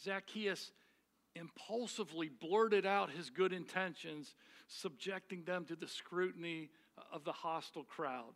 Zacchaeus 0.04 0.72
impulsively 1.36 2.30
blurted 2.30 2.86
out 2.86 3.10
his 3.10 3.30
good 3.30 3.54
intentions, 3.54 4.36
subjecting 4.68 5.44
them 5.44 5.66
to 5.66 5.76
the 5.76 5.88
scrutiny 5.88 6.70
of 7.12 7.24
the 7.24 7.32
hostile 7.32 7.84
crowd. 7.84 8.34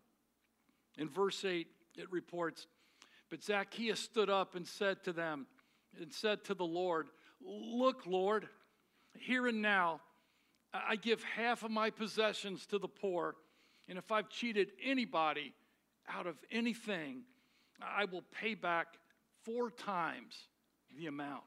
In 0.97 1.09
verse 1.09 1.43
8, 1.43 1.67
it 1.97 2.11
reports 2.11 2.67
But 3.29 3.43
Zacchaeus 3.43 3.99
stood 3.99 4.29
up 4.29 4.55
and 4.55 4.65
said 4.65 5.03
to 5.03 5.13
them, 5.13 5.47
and 5.99 6.13
said 6.13 6.43
to 6.45 6.53
the 6.53 6.65
Lord, 6.65 7.07
Look, 7.41 8.05
Lord, 8.05 8.47
here 9.17 9.47
and 9.47 9.61
now, 9.61 10.01
I 10.73 10.95
give 10.95 11.23
half 11.23 11.63
of 11.63 11.71
my 11.71 11.89
possessions 11.89 12.65
to 12.67 12.79
the 12.79 12.87
poor, 12.87 13.35
and 13.87 13.97
if 13.97 14.11
I've 14.11 14.29
cheated 14.29 14.71
anybody 14.83 15.53
out 16.07 16.27
of 16.27 16.35
anything, 16.51 17.23
I 17.81 18.05
will 18.05 18.23
pay 18.23 18.55
back 18.55 18.87
four 19.43 19.69
times 19.69 20.35
the 20.97 21.07
amount. 21.07 21.43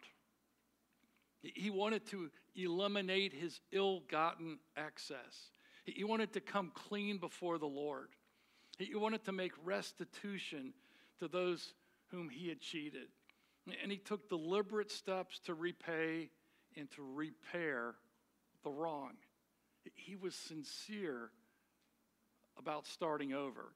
He 1.42 1.70
wanted 1.70 2.06
to 2.06 2.30
eliminate 2.56 3.32
his 3.32 3.60
ill 3.72 4.00
gotten 4.10 4.58
excess. 4.76 5.52
He 5.84 6.04
wanted 6.04 6.32
to 6.34 6.40
come 6.40 6.72
clean 6.75 7.18
before 7.18 7.58
the 7.58 7.66
Lord. 7.66 8.08
He 8.78 8.94
wanted 8.94 9.25
to 9.25 9.32
make 9.32 9.52
restitution 9.64 10.75
to 11.18 11.28
those 11.28 11.75
whom 12.08 12.28
he 12.28 12.48
had 12.48 12.60
cheated. 12.60 13.08
And 13.82 13.90
he 13.90 13.98
took 13.98 14.28
deliberate 14.28 14.90
steps 14.90 15.38
to 15.40 15.54
repay 15.54 16.30
and 16.76 16.90
to 16.92 17.02
repair 17.02 17.94
the 18.68 18.75
wrong. 18.75 19.12
He 19.94 20.16
was 20.16 20.34
sincere 20.34 21.30
about 22.58 22.87
starting 22.87 23.32
over. 23.32 23.72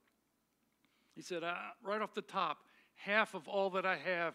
He 1.15 1.23
said, 1.23 1.43
uh, 1.43 1.55
right 1.83 2.01
off 2.01 2.15
the 2.15 2.23
top, 2.23 2.59
half 2.95 3.35
of 3.35 3.49
all 3.49 3.71
that 3.71 3.87
I 3.87 3.97
have, 3.97 4.35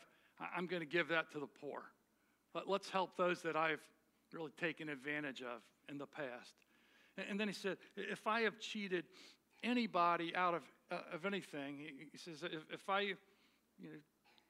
I'm 0.55 0.65
going 0.65 0.81
to 0.81 0.87
give 0.87 1.09
that 1.09 1.31
to 1.31 1.39
the 1.39 1.47
poor. 1.47 1.83
But 2.53 2.67
let's 2.67 2.89
help 2.89 3.17
those 3.17 3.41
that 3.43 3.55
I've 3.55 3.81
really 4.33 4.51
taken 4.59 4.89
advantage 4.89 5.41
of 5.41 5.61
in 5.89 5.97
the 5.97 6.05
past. 6.05 6.55
And 7.29 7.39
then 7.39 7.47
he 7.47 7.53
said, 7.53 7.77
if 7.95 8.27
I 8.27 8.41
have 8.41 8.59
cheated 8.59 9.05
anybody 9.63 10.35
out 10.35 10.53
of, 10.53 10.63
uh, 10.91 10.99
of 11.13 11.25
anything, 11.25 11.79
he 12.11 12.17
says, 12.17 12.43
if, 12.43 12.63
if 12.71 12.89
I 12.89 13.01
you 13.01 13.15
know, 13.83 13.89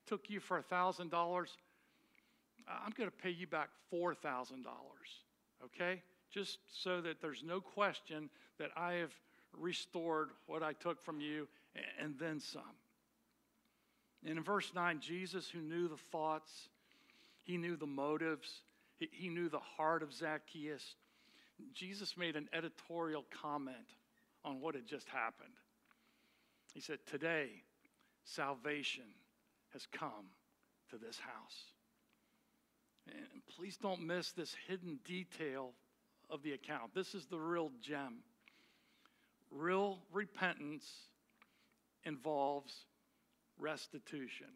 took 0.06 0.30
you 0.30 0.40
for 0.40 0.62
$1,000, 0.62 1.12
I'm 2.68 2.94
going 2.98 3.10
to 3.10 3.16
pay 3.16 3.30
you 3.30 3.48
back 3.48 3.70
$4,000, 3.94 4.16
okay? 5.64 6.02
Just 6.32 6.60
so 6.84 7.02
that 7.02 7.22
there's 7.22 7.44
no 7.44 7.62
question 7.62 8.30
that 8.60 8.70
I 8.76 8.94
have 8.94 9.14
restored 9.58 10.30
what 10.46 10.64
I 10.64 10.74
took 10.74 11.02
from 11.02 11.20
you 11.20 11.48
and 12.02 12.16
then 12.20 12.40
some. 12.40 12.62
And 14.26 14.38
in 14.38 14.44
verse 14.44 14.72
9, 14.74 15.00
Jesus, 15.00 15.50
who 15.50 15.60
knew 15.60 15.88
the 15.88 15.98
thoughts 16.12 16.70
he 17.48 17.58
knew 17.58 17.78
the 17.78 17.88
motives, 17.88 18.62
he 18.98 19.30
knew 19.30 19.48
the 19.48 19.60
heart 19.60 20.04
of 20.04 20.14
Zacchaeus. 20.14 20.96
Jesus 21.74 22.18
made 22.18 22.36
an 22.36 22.50
editorial 22.52 23.26
comment 23.42 23.96
on 24.44 24.60
what 24.60 24.76
had 24.76 24.86
just 24.86 25.08
happened. 25.08 25.54
He 26.74 26.82
said, 26.82 27.00
Today, 27.10 27.64
salvation 28.26 29.06
has 29.72 29.88
come 29.94 30.28
to 30.90 30.98
this 30.98 31.20
house. 31.20 31.72
And 33.10 33.42
please 33.56 33.78
don't 33.78 34.06
miss 34.06 34.32
this 34.32 34.56
hidden 34.68 35.00
detail 35.06 35.72
of 36.30 36.44
the 36.44 36.54
account. 36.54 36.94
This 36.94 37.14
is 37.14 37.26
the 37.26 37.40
real 37.40 37.72
gem. 37.82 38.20
Real 39.52 40.00
repentance 40.12 40.86
involves 42.04 42.74
restitution. 43.58 44.48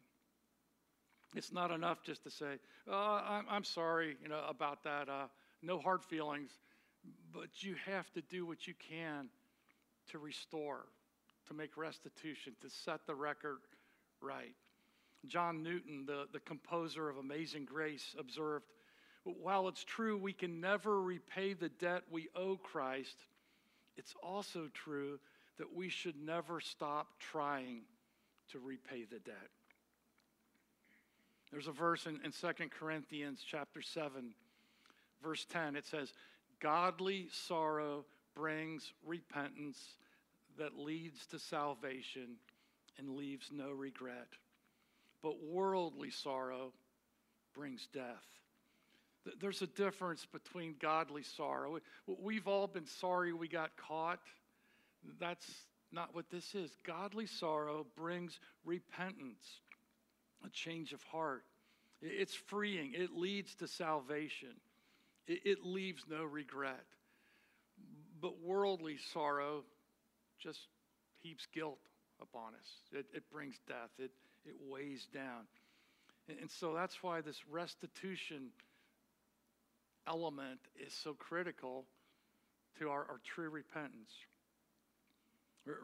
It's 1.36 1.54
not 1.54 1.72
enough 1.72 2.04
just 2.04 2.24
to 2.24 2.32
say, 2.32 2.60
oh, 2.90 3.44
I'm, 3.50 3.64
sorry 3.64 4.18
you 4.22 4.28
know, 4.28 4.42
about 4.50 4.84
that, 4.84 5.08
uh, 5.08 5.28
no 5.62 5.80
hard 5.80 6.04
feelings, 6.04 6.52
but 7.34 7.64
you 7.64 7.76
have 7.86 8.12
to 8.14 8.22
do 8.22 8.46
what 8.46 8.68
you 8.68 8.74
can 8.90 9.30
to 10.10 10.20
restore, 10.20 10.88
to 11.48 11.54
make 11.54 11.78
restitution, 11.78 12.54
to 12.62 12.70
set 12.70 13.06
the 13.08 13.16
record 13.16 13.60
right. 14.22 14.56
John 15.28 15.62
Newton, 15.64 16.06
the, 16.06 16.28
the 16.32 16.40
composer 16.40 17.10
of 17.10 17.18
Amazing 17.18 17.66
Grace, 17.66 18.16
observed 18.18 18.66
while 19.24 19.68
it's 19.68 19.84
true 19.84 20.18
we 20.18 20.34
can 20.34 20.60
never 20.60 21.02
repay 21.02 21.54
the 21.54 21.70
debt 21.70 22.04
we 22.10 22.30
owe 22.36 22.58
Christ, 22.58 23.18
it's 23.96 24.16
also 24.24 24.68
true 24.74 25.20
that 25.58 25.74
we 25.76 25.90
should 25.90 26.16
never 26.16 26.60
stop 26.60 27.08
trying 27.20 27.82
to 28.52 28.60
repay 28.60 29.04
the 29.04 29.20
debt. 29.20 29.50
There's 31.52 31.68
a 31.68 31.72
verse 31.72 32.08
in, 32.08 32.20
in 32.24 32.32
2 32.32 32.70
Corinthians 32.70 33.44
chapter 33.46 33.82
7, 33.82 34.34
verse 35.22 35.46
10. 35.46 35.76
It 35.76 35.86
says, 35.86 36.14
Godly 36.60 37.28
sorrow 37.32 38.06
brings 38.34 38.94
repentance 39.06 39.78
that 40.58 40.78
leads 40.78 41.26
to 41.28 41.40
salvation 41.40 42.38
and 42.98 43.10
leaves 43.10 43.50
no 43.52 43.72
regret. 43.72 44.28
But 45.22 45.44
worldly 45.44 46.10
sorrow 46.10 46.74
brings 47.54 47.88
death. 47.94 48.26
There's 49.40 49.62
a 49.62 49.68
difference 49.68 50.26
between 50.26 50.76
godly 50.82 51.24
sorrow. 51.24 51.80
We've 52.08 52.48
all 52.48 52.68
been 52.68 52.88
sorry 52.88 53.34
we 53.34 53.48
got 53.48 53.78
caught. 53.78 54.20
That's 55.20 55.46
not 55.92 56.16
what 56.16 56.30
this 56.32 56.56
is. 56.56 56.76
Godly 56.86 57.28
sorrow 57.28 57.86
brings 57.96 58.40
repentance, 58.66 59.46
a 60.46 60.50
change 60.50 60.94
of 60.94 61.04
heart. 61.04 61.44
It's 62.02 62.34
freeing, 62.34 62.94
it 62.96 63.12
leads 63.12 63.54
to 63.56 63.68
salvation, 63.68 64.56
it, 65.28 65.64
leaves 65.64 66.06
no 66.10 66.24
regret. 66.24 66.86
But 68.20 68.42
worldly 68.42 68.98
sorrow 69.14 69.64
just 70.40 70.68
heaps 71.20 71.46
guilt 71.54 71.80
upon 72.20 72.56
us, 72.56 72.68
it, 72.92 73.06
it 73.14 73.30
brings 73.32 73.60
death, 73.68 73.92
it, 74.00 74.12
it 74.46 74.56
weighs 74.68 75.08
down. 75.14 75.48
And, 76.28 76.40
and 76.40 76.52
so 76.52 76.74
that's 76.74 77.02
why 77.02 77.22
this 77.22 77.42
restitution 77.50 78.50
element 80.08 80.60
is 80.86 80.94
so 80.94 81.14
critical 81.14 81.86
to 82.80 82.90
our, 82.90 83.00
our 83.00 83.20
true 83.24 83.50
repentance. 83.50 84.12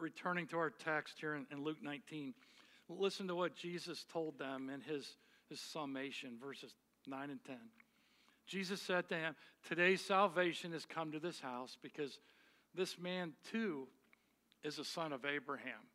Returning 0.00 0.46
to 0.48 0.58
our 0.58 0.70
text 0.70 1.16
here 1.20 1.34
in, 1.34 1.46
in, 1.52 1.62
Luke 1.62 1.78
19, 1.80 2.34
listen 2.88 3.28
to 3.28 3.36
what 3.36 3.54
Jesus 3.54 4.04
told 4.12 4.38
them 4.38 4.70
in 4.70 4.80
his, 4.80 5.16
his 5.48 5.60
summation, 5.60 6.32
verses 6.42 6.74
9 7.06 7.30
and 7.30 7.44
10. 7.44 7.56
Jesus 8.46 8.82
said 8.82 9.08
to 9.10 9.14
him, 9.14 9.36
Today's 9.68 10.00
salvation 10.00 10.72
has 10.72 10.84
come 10.84 11.12
to 11.12 11.20
this 11.20 11.38
house 11.38 11.76
because 11.80 12.18
this 12.74 12.98
man 12.98 13.34
too 13.52 13.86
is 14.64 14.78
a 14.78 14.84
son 14.84 15.12
of 15.12 15.24
Abraham. 15.24 15.86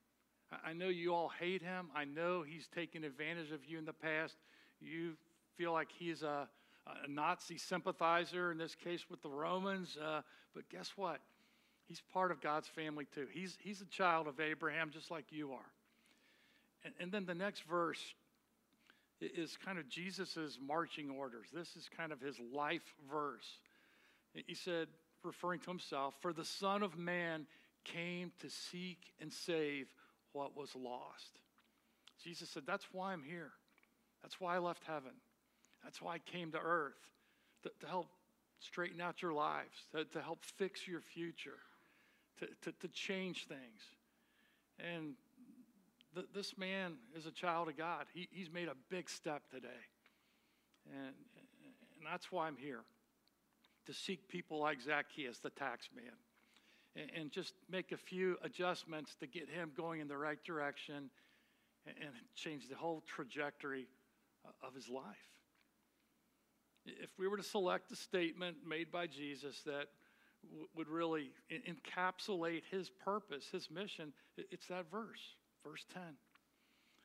I 0.65 0.73
know 0.73 0.89
you 0.89 1.13
all 1.13 1.29
hate 1.29 1.61
him. 1.61 1.87
I 1.95 2.05
know 2.05 2.43
he's 2.43 2.67
taken 2.67 3.03
advantage 3.03 3.51
of 3.51 3.65
you 3.65 3.77
in 3.77 3.85
the 3.85 3.93
past. 3.93 4.35
You 4.81 5.13
feel 5.57 5.71
like 5.71 5.89
he's 5.97 6.23
a, 6.23 6.47
a 6.87 7.07
Nazi 7.07 7.57
sympathizer, 7.57 8.51
in 8.51 8.57
this 8.57 8.75
case 8.75 9.05
with 9.09 9.21
the 9.21 9.29
Romans. 9.29 9.97
Uh, 9.97 10.21
but 10.53 10.67
guess 10.69 10.91
what? 10.95 11.19
He's 11.87 12.01
part 12.13 12.31
of 12.31 12.41
God's 12.41 12.67
family 12.67 13.07
too. 13.13 13.27
He's, 13.31 13.57
he's 13.61 13.81
a 13.81 13.85
child 13.85 14.27
of 14.27 14.39
Abraham 14.39 14.89
just 14.91 15.11
like 15.11 15.25
you 15.29 15.51
are. 15.51 15.71
And, 16.83 16.93
and 16.99 17.11
then 17.11 17.25
the 17.25 17.35
next 17.35 17.63
verse 17.63 18.13
is 19.21 19.57
kind 19.63 19.77
of 19.77 19.87
Jesus' 19.87 20.57
marching 20.65 21.09
orders. 21.09 21.47
This 21.53 21.75
is 21.75 21.89
kind 21.95 22.11
of 22.11 22.19
his 22.19 22.37
life 22.53 22.93
verse. 23.09 23.59
He 24.33 24.55
said, 24.55 24.87
referring 25.23 25.59
to 25.61 25.69
himself, 25.69 26.15
For 26.21 26.33
the 26.33 26.45
Son 26.45 26.83
of 26.83 26.97
Man 26.97 27.45
came 27.83 28.31
to 28.39 28.49
seek 28.49 28.99
and 29.19 29.31
save 29.31 29.87
what 30.33 30.55
was 30.55 30.75
lost. 30.75 31.39
Jesus 32.23 32.49
said, 32.49 32.63
That's 32.65 32.87
why 32.91 33.13
I'm 33.13 33.23
here. 33.23 33.51
That's 34.21 34.39
why 34.39 34.55
I 34.55 34.59
left 34.59 34.83
heaven. 34.85 35.11
That's 35.83 36.01
why 36.01 36.15
I 36.15 36.19
came 36.19 36.51
to 36.51 36.59
earth 36.59 36.93
to, 37.63 37.71
to 37.81 37.87
help 37.87 38.07
straighten 38.59 39.01
out 39.01 39.21
your 39.21 39.33
lives, 39.33 39.75
to, 39.93 40.05
to 40.05 40.21
help 40.21 40.43
fix 40.43 40.87
your 40.87 41.01
future, 41.01 41.59
to, 42.39 42.47
to, 42.61 42.71
to 42.79 42.87
change 42.89 43.47
things. 43.47 43.81
And 44.79 45.13
th- 46.15 46.27
this 46.33 46.57
man 46.57 46.93
is 47.15 47.25
a 47.25 47.31
child 47.31 47.67
of 47.67 47.77
God. 47.77 48.05
He, 48.13 48.29
he's 48.31 48.51
made 48.51 48.69
a 48.69 48.75
big 48.89 49.09
step 49.09 49.43
today. 49.51 49.67
And, 50.91 51.13
and 51.97 52.11
that's 52.11 52.31
why 52.31 52.47
I'm 52.47 52.57
here 52.57 52.81
to 53.85 53.93
seek 53.93 54.27
people 54.29 54.59
like 54.59 54.81
Zacchaeus, 54.81 55.39
the 55.39 55.49
tax 55.49 55.89
man, 55.95 56.13
and, 56.95 57.09
and 57.15 57.31
just 57.31 57.53
make 57.69 57.91
a 57.91 57.97
few 57.97 58.37
adjustments 58.43 59.15
to 59.19 59.27
get 59.27 59.49
him 59.49 59.71
going 59.75 59.99
in 60.01 60.07
the 60.07 60.17
right 60.17 60.43
direction 60.43 61.09
and, 61.85 61.95
and 62.01 62.11
change 62.35 62.67
the 62.69 62.75
whole 62.75 63.03
trajectory 63.07 63.87
of 64.61 64.73
his 64.73 64.89
life. 64.89 65.03
If 66.85 67.11
we 67.17 67.27
were 67.27 67.37
to 67.37 67.43
select 67.43 67.91
a 67.91 67.95
statement 67.95 68.57
made 68.67 68.91
by 68.91 69.07
Jesus 69.07 69.61
that 69.65 69.87
w- 70.43 70.67
would 70.75 70.89
really 70.89 71.31
encapsulate 71.51 72.63
his 72.69 72.89
purpose, 72.89 73.47
his 73.51 73.71
mission, 73.71 74.11
it's 74.37 74.67
that 74.67 74.91
verse, 74.91 75.35
verse 75.63 75.85
10. 75.93 76.01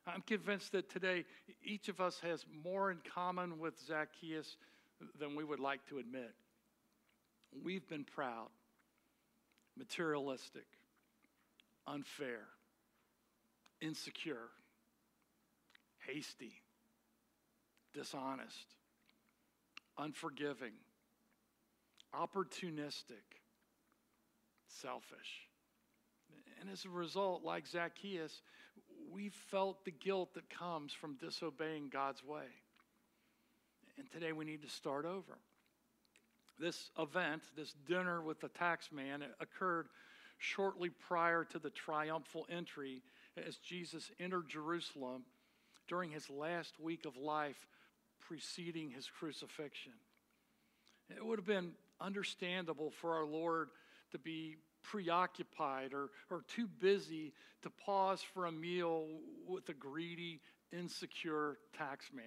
I'm 0.07 0.22
convinced 0.22 0.72
that 0.72 0.90
today 0.90 1.24
each 1.62 1.88
of 1.88 2.01
us 2.01 2.18
has 2.20 2.44
more 2.64 2.90
in 2.90 2.98
common 3.14 3.59
with 3.59 3.74
Zacchaeus 3.87 4.57
than 5.18 5.37
we 5.37 5.44
would 5.44 5.61
like 5.61 5.87
to 5.88 5.98
admit. 5.98 6.35
We've 7.62 7.87
been 7.88 8.05
proud, 8.05 8.48
materialistic, 9.78 10.66
unfair, 11.86 12.46
insecure, 13.80 14.48
hasty, 16.06 16.52
dishonest, 17.94 18.74
unforgiving, 19.96 20.72
opportunistic, 22.14 23.24
selfish. 24.66 25.48
And 26.60 26.68
as 26.70 26.84
a 26.84 26.90
result, 26.90 27.44
like 27.44 27.66
Zacchaeus, 27.66 28.42
we 29.12 29.30
felt 29.50 29.84
the 29.84 29.90
guilt 29.90 30.34
that 30.34 30.50
comes 30.50 30.92
from 30.92 31.16
disobeying 31.16 31.88
God's 31.90 32.22
way. 32.24 32.46
And 33.96 34.10
today 34.10 34.32
we 34.32 34.44
need 34.44 34.62
to 34.62 34.68
start 34.68 35.04
over. 35.04 35.38
This 36.59 36.90
event, 36.99 37.42
this 37.57 37.75
dinner 37.87 38.21
with 38.21 38.40
the 38.40 38.49
tax 38.49 38.90
man, 38.90 39.25
occurred 39.40 39.88
shortly 40.38 40.90
prior 40.90 41.44
to 41.44 41.59
the 41.59 41.71
triumphal 41.71 42.47
entry 42.51 43.03
as 43.47 43.57
Jesus 43.57 44.11
entered 44.18 44.49
Jerusalem 44.49 45.23
during 45.88 46.11
his 46.11 46.29
last 46.31 46.75
week 46.81 47.05
of 47.05 47.16
life 47.16 47.66
preceding 48.21 48.90
his 48.90 49.09
crucifixion. 49.09 49.92
It 51.11 51.25
would 51.25 51.38
have 51.38 51.47
been 51.47 51.73
understandable 52.01 52.90
for 52.90 53.14
our 53.14 53.25
Lord 53.25 53.71
to 54.12 54.18
be 54.18 54.57
preoccupied 54.83 55.92
or, 55.92 56.11
or 56.31 56.42
too 56.49 56.66
busy 56.66 57.33
to 57.62 57.71
pause 57.71 58.23
for 58.35 58.47
a 58.47 58.53
meal 58.53 59.07
with 59.47 59.68
a 59.68 59.75
greedy, 59.75 60.40
insecure 60.73 61.59
tax 61.77 62.11
man. 62.12 62.25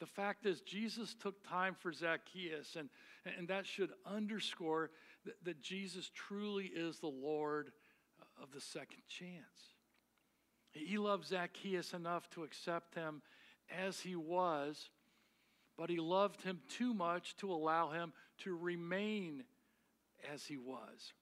The 0.00 0.06
fact 0.06 0.46
is, 0.46 0.60
Jesus 0.60 1.14
took 1.14 1.46
time 1.48 1.76
for 1.78 1.92
Zacchaeus, 1.92 2.76
and, 2.76 2.88
and 3.38 3.48
that 3.48 3.66
should 3.66 3.90
underscore 4.04 4.90
that, 5.24 5.42
that 5.44 5.62
Jesus 5.62 6.10
truly 6.14 6.66
is 6.66 6.98
the 6.98 7.06
Lord 7.06 7.70
of 8.42 8.50
the 8.52 8.60
second 8.60 9.02
chance. 9.08 9.74
He 10.72 10.98
loved 10.98 11.26
Zacchaeus 11.26 11.92
enough 11.94 12.28
to 12.30 12.42
accept 12.42 12.94
him 12.94 13.22
as 13.70 14.00
he 14.00 14.16
was, 14.16 14.90
but 15.78 15.88
he 15.88 15.98
loved 15.98 16.42
him 16.42 16.60
too 16.68 16.92
much 16.92 17.36
to 17.36 17.52
allow 17.52 17.90
him 17.90 18.12
to 18.38 18.56
remain 18.56 19.44
as 20.32 20.44
he 20.44 20.56
was. 20.56 21.12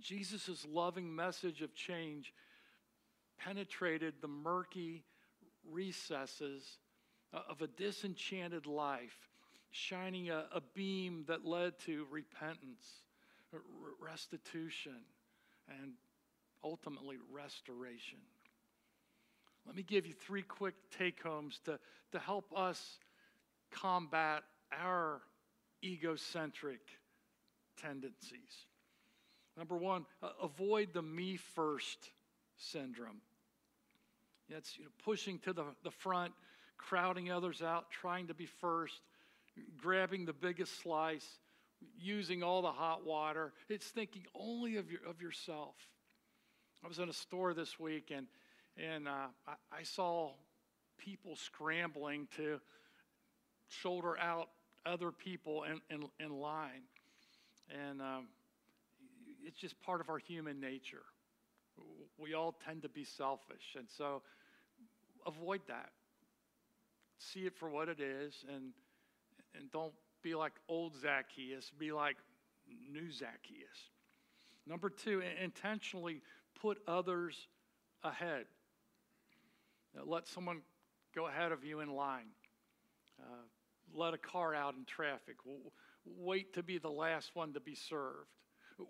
Jesus' 0.00 0.66
loving 0.68 1.14
message 1.14 1.62
of 1.62 1.74
change 1.74 2.32
penetrated 3.38 4.14
the 4.20 4.28
murky 4.28 5.04
recesses 5.70 6.78
of 7.32 7.62
a 7.62 7.66
disenchanted 7.66 8.66
life, 8.66 9.28
shining 9.70 10.30
a, 10.30 10.46
a 10.54 10.60
beam 10.74 11.24
that 11.28 11.44
led 11.44 11.78
to 11.80 12.06
repentance, 12.10 12.84
restitution, 14.00 14.96
and 15.80 15.92
ultimately 16.64 17.16
restoration. 17.32 18.18
Let 19.66 19.76
me 19.76 19.82
give 19.82 20.06
you 20.06 20.14
three 20.14 20.42
quick 20.42 20.74
take 20.98 21.22
homes 21.22 21.60
to, 21.64 21.78
to 22.12 22.18
help 22.18 22.46
us 22.56 22.98
combat 23.70 24.42
our 24.72 25.20
egocentric 25.84 26.80
tendencies. 27.80 28.66
Number 29.56 29.76
one, 29.76 30.06
avoid 30.42 30.92
the 30.92 31.02
me 31.02 31.36
first 31.36 31.98
syndrome. 32.56 33.20
That's 34.48 34.76
you 34.76 34.84
know, 34.84 34.90
pushing 35.04 35.38
to 35.40 35.52
the, 35.52 35.64
the 35.84 35.90
front, 35.90 36.32
crowding 36.88 37.30
others 37.30 37.62
out, 37.62 37.90
trying 37.90 38.26
to 38.28 38.34
be 38.34 38.46
first, 38.46 39.00
grabbing 39.76 40.24
the 40.24 40.32
biggest 40.32 40.80
slice, 40.80 41.38
using 41.98 42.42
all 42.42 42.62
the 42.62 42.72
hot 42.72 43.06
water. 43.06 43.52
It's 43.68 43.86
thinking 43.86 44.22
only 44.34 44.76
of, 44.76 44.90
your, 44.90 45.00
of 45.08 45.20
yourself. 45.20 45.74
I 46.84 46.88
was 46.88 46.98
in 46.98 47.08
a 47.08 47.12
store 47.12 47.52
this 47.52 47.78
week 47.78 48.12
and, 48.14 48.26
and 48.76 49.06
uh, 49.06 49.28
I, 49.46 49.52
I 49.80 49.82
saw 49.82 50.32
people 50.98 51.36
scrambling 51.36 52.28
to 52.36 52.60
shoulder 53.68 54.18
out 54.18 54.48
other 54.86 55.10
people 55.10 55.64
in, 55.64 55.80
in, 55.94 56.08
in 56.18 56.40
line. 56.40 56.82
And 57.70 58.00
um, 58.00 58.28
it's 59.44 59.58
just 59.58 59.80
part 59.80 60.00
of 60.00 60.08
our 60.08 60.18
human 60.18 60.60
nature. 60.60 61.04
We 62.18 62.34
all 62.34 62.54
tend 62.64 62.82
to 62.82 62.88
be 62.88 63.04
selfish. 63.04 63.76
And 63.76 63.86
so 63.88 64.22
avoid 65.26 65.60
that. 65.68 65.90
See 67.20 67.40
it 67.40 67.54
for 67.54 67.68
what 67.68 67.88
it 67.88 68.00
is 68.00 68.44
and, 68.48 68.72
and 69.54 69.70
don't 69.70 69.92
be 70.22 70.34
like 70.34 70.52
old 70.68 70.94
Zacchaeus, 71.00 71.70
be 71.78 71.92
like 71.92 72.16
new 72.90 73.12
Zacchaeus. 73.12 73.90
Number 74.66 74.88
two, 74.88 75.22
intentionally 75.42 76.22
put 76.60 76.78
others 76.88 77.36
ahead. 78.02 78.46
Let 80.04 80.28
someone 80.28 80.62
go 81.14 81.26
ahead 81.26 81.52
of 81.52 81.62
you 81.64 81.80
in 81.80 81.94
line. 81.94 82.28
Uh, 83.20 83.44
let 83.94 84.14
a 84.14 84.18
car 84.18 84.54
out 84.54 84.74
in 84.74 84.84
traffic. 84.84 85.36
Wait 86.04 86.54
to 86.54 86.62
be 86.62 86.78
the 86.78 86.90
last 86.90 87.34
one 87.34 87.52
to 87.52 87.60
be 87.60 87.74
served. 87.74 88.28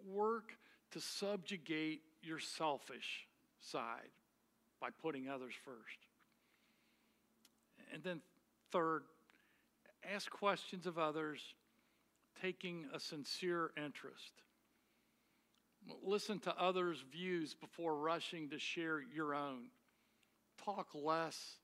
Work 0.07 0.53
to 0.93 1.01
subjugate 1.01 2.03
your 2.23 2.39
selfish 2.39 3.27
side 3.61 4.11
by 4.81 4.89
putting 5.03 5.29
others 5.29 5.55
first. 5.65 6.10
And 7.93 8.03
then, 8.03 8.21
third, 8.73 9.03
ask 10.15 10.31
questions 10.31 10.87
of 10.87 10.99
others, 10.99 11.41
taking 12.41 12.87
a 12.95 13.01
sincere 13.01 13.71
interest. 13.77 14.33
Listen 16.03 16.39
to 16.41 16.55
others' 16.61 17.05
views 17.11 17.55
before 17.55 17.97
rushing 17.97 18.51
to 18.51 18.59
share 18.59 19.01
your 19.01 19.35
own. 19.35 19.69
Talk 20.65 20.89
less 20.95 21.57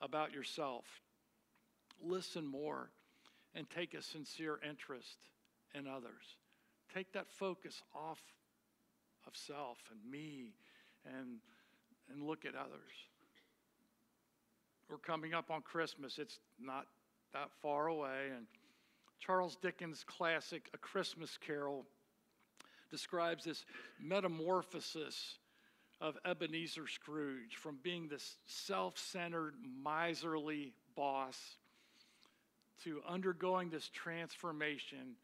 about 0.00 0.32
yourself. 0.32 0.84
Listen 2.02 2.46
more 2.46 2.90
and 3.54 3.68
take 3.70 3.94
a 3.94 4.02
sincere 4.02 4.60
interest 4.68 5.16
in 5.74 5.86
others. 5.86 6.36
Take 6.94 7.12
that 7.12 7.30
focus 7.30 7.82
off 7.94 8.20
of 9.26 9.36
self 9.36 9.78
and 9.90 10.10
me 10.10 10.54
and, 11.06 11.38
and 12.12 12.22
look 12.22 12.44
at 12.44 12.54
others. 12.54 12.92
We're 14.88 14.98
coming 14.98 15.34
up 15.34 15.50
on 15.50 15.62
Christmas. 15.62 16.18
It's 16.18 16.38
not 16.60 16.86
that 17.32 17.50
far 17.60 17.88
away. 17.88 18.30
And 18.34 18.46
Charles 19.18 19.56
Dickens' 19.56 20.04
classic, 20.06 20.68
A 20.74 20.78
Christmas 20.78 21.38
Carol, 21.38 21.84
describes 22.90 23.44
this 23.44 23.64
metamorphosis 24.00 25.38
of 26.00 26.16
Ebenezer 26.24 26.86
Scrooge 26.86 27.56
from 27.56 27.78
being 27.82 28.08
this 28.08 28.36
self 28.46 28.98
centered, 28.98 29.54
miserly 29.82 30.72
boss 30.94 31.56
to 32.84 33.00
undergoing 33.08 33.70
this 33.70 33.88
transformation 33.88 35.16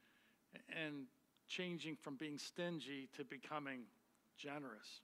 and 0.68 1.04
changing 1.48 1.96
from 1.96 2.16
being 2.16 2.38
stingy 2.38 3.08
to 3.16 3.24
becoming 3.24 3.80
generous. 4.38 5.00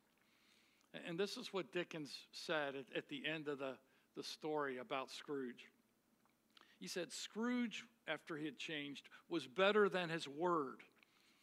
And 1.06 1.18
this 1.18 1.36
is 1.36 1.52
what 1.52 1.70
Dickens 1.72 2.10
said 2.32 2.74
at, 2.74 2.96
at 2.96 3.08
the 3.08 3.22
end 3.26 3.48
of 3.48 3.58
the, 3.58 3.74
the 4.18 4.24
story 4.24 4.78
about 4.78 5.12
Scrooge. 5.12 5.68
He 6.80 6.88
said, 6.88 7.12
Scrooge, 7.12 7.84
after 8.08 8.36
he 8.36 8.46
had 8.46 8.58
changed, 8.58 9.08
was 9.28 9.46
better 9.46 9.88
than 9.88 10.08
his 10.08 10.26
word. 10.26 10.80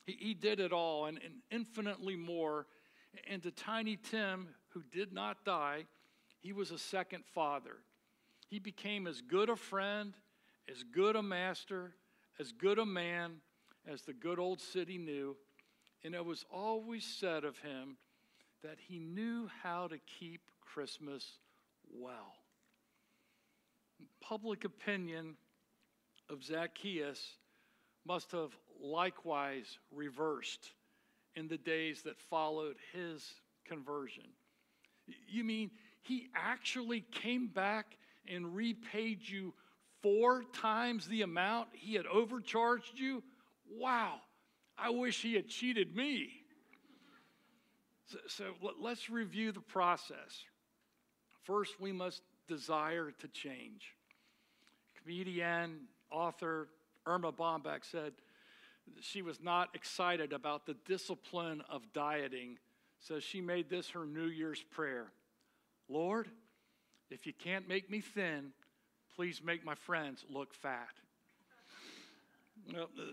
He, 0.06 0.18
he 0.20 0.34
did 0.34 0.60
it 0.60 0.74
all 0.74 1.06
and, 1.06 1.18
and 1.24 1.36
infinitely 1.50 2.18
more. 2.18 2.68
And 3.30 3.42
to 3.44 3.52
Tiny 3.52 3.96
Tim, 3.96 4.50
who 4.70 4.84
did 4.92 5.14
not 5.14 5.46
die, 5.46 5.86
he 6.42 6.52
was 6.52 6.72
a 6.72 6.78
second 6.78 7.24
father. 7.34 7.78
He 8.50 8.60
became 8.60 9.08
as 9.08 9.22
good 9.22 9.50
a 9.50 9.56
friend, 9.56 10.14
as 10.70 10.84
good 10.84 11.16
a 11.16 11.24
master, 11.24 11.96
as 12.42 12.52
good 12.52 12.78
a 12.78 12.86
man 12.86 13.38
as 13.88 14.02
the 14.02 14.14
good 14.14 14.38
old 14.38 14.60
city 14.60 14.98
knew. 14.98 15.38
And 16.04 16.14
it 16.14 16.26
was 16.26 16.44
always 16.52 17.06
said 17.06 17.46
of 17.46 17.58
him 17.60 17.96
that 18.64 18.80
he 18.86 19.00
knew 19.00 19.50
how 19.64 19.88
to 19.88 19.98
keep 20.20 20.42
Christmas 20.60 21.26
well. 21.90 22.36
Public 24.22 24.66
opinion 24.66 25.36
of 26.30 26.44
Zacchaeus 26.44 27.38
must 28.06 28.32
have 28.32 28.56
likewise 28.82 29.78
reversed 29.92 30.72
in 31.36 31.48
the 31.48 31.58
days 31.58 32.04
that 32.04 32.20
followed 32.20 32.76
his 32.94 33.24
conversion. 33.66 34.24
You 35.28 35.44
mean 35.44 35.72
he 36.02 36.28
actually 36.36 37.02
came 37.12 37.48
back 37.48 37.98
and 38.28 38.56
repaid 38.56 39.28
you 39.28 39.54
four 40.02 40.44
times 40.54 41.08
the 41.08 41.22
amount 41.22 41.70
he 41.74 41.96
had 41.96 42.06
overcharged 42.06 42.98
you? 42.98 43.24
Wow, 43.70 44.22
I 44.78 44.90
wish 44.90 45.22
he 45.22 45.36
had 45.36 45.48
cheated 45.48 45.96
me. 45.96 46.30
So, 48.08 48.18
so 48.28 48.44
let's 48.80 49.10
review 49.10 49.52
the 49.52 49.62
process. 49.62 50.44
First, 51.44 51.80
we 51.80 51.92
must 51.92 52.22
desire 52.48 53.12
to 53.20 53.28
change. 53.28 53.94
Comedian, 55.02 55.82
author 56.12 56.68
Erma 57.06 57.32
Bombeck 57.32 57.84
said 57.84 58.14
she 59.02 59.22
was 59.22 59.42
not 59.42 59.70
excited 59.74 60.34
about 60.34 60.66
the 60.66 60.76
discipline 60.86 61.62
of 61.70 61.82
dieting, 61.94 62.58
so 63.00 63.20
she 63.20 63.42
made 63.42 63.70
this 63.70 63.90
her 63.90 64.06
New 64.06 64.28
Year's 64.28 64.64
prayer 64.72 65.08
Lord, 65.88 66.28
if 67.12 67.28
you 67.28 67.34
can't 67.34 67.68
make 67.68 67.92
me 67.92 68.02
thin, 68.02 68.52
please 69.16 69.42
make 69.44 69.64
my 69.64 69.76
friends 69.76 70.26
look 70.30 70.54
fat. 70.54 70.90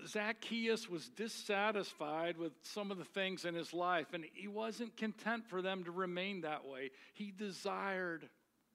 Zacchaeus 0.06 0.88
was 0.88 1.08
dissatisfied 1.10 2.38
with 2.38 2.52
some 2.62 2.90
of 2.90 2.96
the 2.96 3.04
things 3.04 3.44
in 3.44 3.54
his 3.54 3.74
life, 3.74 4.06
and 4.14 4.24
he 4.32 4.48
wasn't 4.48 4.96
content 4.96 5.46
for 5.48 5.60
them 5.60 5.84
to 5.84 5.90
remain 5.90 6.40
that 6.40 6.64
way. 6.64 6.90
He 7.12 7.32
desired 7.36 8.28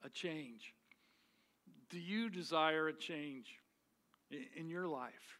a 0.03 0.09
change. 0.09 0.73
Do 1.89 1.99
you 1.99 2.29
desire 2.29 2.87
a 2.87 2.93
change 2.93 3.47
in 4.55 4.69
your 4.69 4.87
life? 4.87 5.39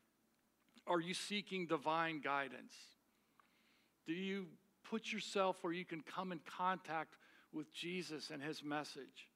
Are 0.86 1.02
you 1.02 1.14
seeking 1.14 1.68
divine 1.68 2.22
guidance? 2.22 2.74
Do 4.06 4.14
you 4.14 4.48
put 4.90 5.12
yourself 5.12 5.58
where 5.62 5.74
you 5.74 5.84
can 5.84 6.02
come 6.02 6.32
in 6.32 6.40
contact 6.58 7.16
with 7.52 7.74
Jesus 7.74 8.30
and 8.30 8.42
his 8.42 8.64
message? 8.64 9.28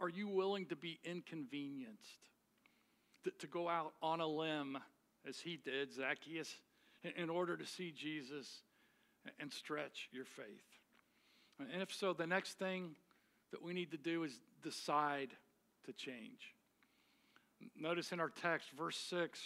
Are 0.00 0.08
you 0.08 0.28
willing 0.28 0.66
to 0.66 0.76
be 0.76 0.98
inconvenienced? 1.04 2.18
To, 3.24 3.30
to 3.40 3.46
go 3.46 3.68
out 3.68 3.92
on 4.02 4.20
a 4.20 4.26
limb 4.26 4.78
as 5.28 5.38
he 5.38 5.58
did, 5.62 5.92
Zacchaeus, 5.92 6.54
in 7.16 7.28
order 7.28 7.56
to 7.56 7.66
see 7.66 7.92
Jesus 7.92 8.62
and 9.38 9.52
stretch 9.52 10.08
your 10.12 10.24
faith? 10.24 10.64
And 11.72 11.82
if 11.82 11.92
so, 11.92 12.12
the 12.12 12.26
next 12.26 12.58
thing 12.58 12.96
that 13.52 13.62
we 13.62 13.72
need 13.72 13.90
to 13.92 13.96
do 13.96 14.24
is 14.24 14.40
decide 14.62 15.30
to 15.84 15.92
change. 15.92 16.54
Notice 17.78 18.12
in 18.12 18.20
our 18.20 18.30
text, 18.30 18.70
verse 18.76 18.96
6, 18.96 19.40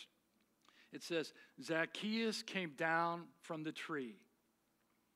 it 0.93 1.03
says, 1.03 1.33
Zacchaeus 1.63 2.43
came 2.43 2.73
down 2.77 3.25
from 3.43 3.63
the 3.63 3.73
tree. 3.73 4.17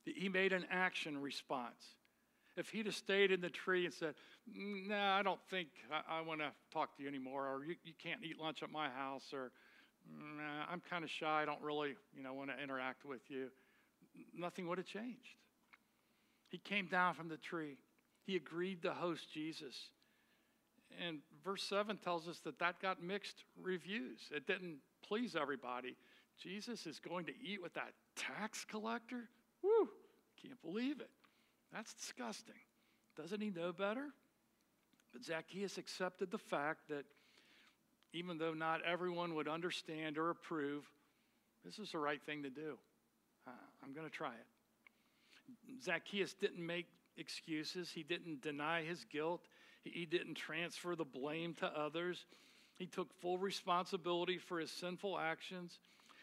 He 0.05 0.29
made 0.29 0.53
an 0.53 0.67
action 0.71 1.21
response. 1.21 1.97
If 2.57 2.69
he'd 2.69 2.87
have 2.87 2.95
stayed 2.95 3.33
in 3.33 3.41
the 3.41 3.51
tree 3.51 3.85
and 3.85 3.93
said, 3.93 4.15
No, 4.47 4.95
nah, 4.95 5.19
I 5.19 5.23
don't 5.23 5.41
think 5.51 5.69
I, 5.91 6.19
I 6.19 6.21
want 6.21 6.41
to 6.41 6.53
talk 6.73 6.97
to 6.97 7.03
you 7.03 7.09
anymore, 7.09 7.47
or 7.47 7.65
you, 7.65 7.75
you 7.85 7.95
can't 8.01 8.21
eat 8.23 8.39
lunch 8.39 8.63
at 8.63 8.71
my 8.71 8.89
house, 8.91 9.33
or 9.33 9.51
nah, 10.09 10.71
I'm 10.71 10.81
kind 10.89 11.03
of 11.03 11.11
shy, 11.11 11.43
I 11.43 11.45
don't 11.45 11.63
really 11.63 11.97
you 12.17 12.23
know, 12.23 12.35
want 12.35 12.51
to 12.51 12.63
interact 12.63 13.05
with 13.05 13.23
you, 13.29 13.49
nothing 14.37 14.69
would 14.69 14.79
have 14.79 14.87
changed. 14.87 15.39
He 16.49 16.59
came 16.59 16.87
down 16.87 17.15
from 17.15 17.29
the 17.29 17.39
tree. 17.39 17.79
He 18.27 18.37
agreed 18.37 18.83
to 18.83 18.93
host 18.93 19.33
Jesus. 19.33 19.91
And 21.05 21.19
verse 21.45 21.63
7 21.65 21.97
tells 21.99 22.29
us 22.29 22.39
that 22.41 22.59
that 22.59 22.81
got 22.81 23.03
mixed 23.03 23.45
reviews. 23.61 24.21
It 24.35 24.47
didn't 24.47 24.79
please 25.07 25.37
everybody. 25.37 25.97
Jesus 26.43 26.87
is 26.87 26.99
going 26.99 27.27
to 27.27 27.33
eat 27.43 27.63
with 27.63 27.75
that 27.75 27.93
tax 28.17 28.65
collector? 28.65 29.29
Woo! 29.63 29.89
Can't 30.43 30.61
believe 30.63 31.01
it. 31.01 31.11
That's 31.73 31.95
disgusting. 31.95 32.55
Doesn't 33.17 33.41
he 33.41 33.51
know 33.51 33.73
better? 33.73 34.09
But 35.13 35.25
Zacchaeus 35.25 35.79
accepted 35.79 36.31
the 36.31 36.39
fact 36.39 36.89
that 36.89 37.05
even 38.13 38.39
though 38.39 38.55
not 38.55 38.81
everyone 38.85 39.35
would 39.35 39.49
understand 39.49 40.19
or 40.19 40.31
approve, 40.31 40.85
this 41.65 41.79
is 41.79 41.93
the 41.93 41.99
right 41.99 42.23
thing 42.23 42.43
to 42.43 42.51
do. 42.51 42.79
Uh, 43.47 43.51
I'm 43.83 43.93
going 43.93 44.07
to 44.07 44.13
try 44.13 44.33
it. 44.33 45.83
Zacchaeus 45.83 46.35
didn't 46.35 46.65
make 46.65 46.87
excuses, 47.17 47.91
he 47.91 48.03
didn't 48.03 48.43
deny 48.43 48.83
his 48.83 49.05
guilt, 49.05 49.47
he 49.85 50.07
didn't 50.07 50.35
transfer 50.35 50.97
the 50.97 51.05
blame 51.05 51.55
to 51.55 51.67
others. 51.67 52.25
He 52.77 52.87
took 52.87 53.13
full 53.21 53.39
responsibility 53.39 54.39
for 54.39 54.59
his 54.59 54.71
sinful 54.71 55.19
actions. 55.19 55.79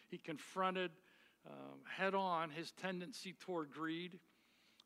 He 0.09 0.17
confronted 0.17 0.91
um, 1.47 1.79
head 1.87 2.13
on 2.13 2.49
his 2.49 2.71
tendency 2.71 3.33
toward 3.39 3.71
greed. 3.71 4.19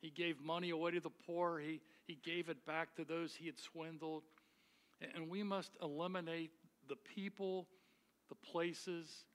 He 0.02 0.10
gave 0.10 0.41
money 0.41 0.70
away 0.70 0.91
to 0.91 1.00
the 1.00 1.10
poor. 1.10 1.58
He, 1.60 1.82
he 2.06 2.20
gave 2.24 2.50
it 2.50 2.65
back 2.65 2.96
to 2.96 3.06
those 3.06 3.34
he 3.34 3.48
had 3.48 3.58
swindled. 3.58 4.24
And 5.15 5.30
we 5.30 5.41
must 5.41 5.72
eliminate 5.82 6.52
the 6.88 6.96
people, 7.15 7.68
the 8.30 8.36
places, 8.36 9.26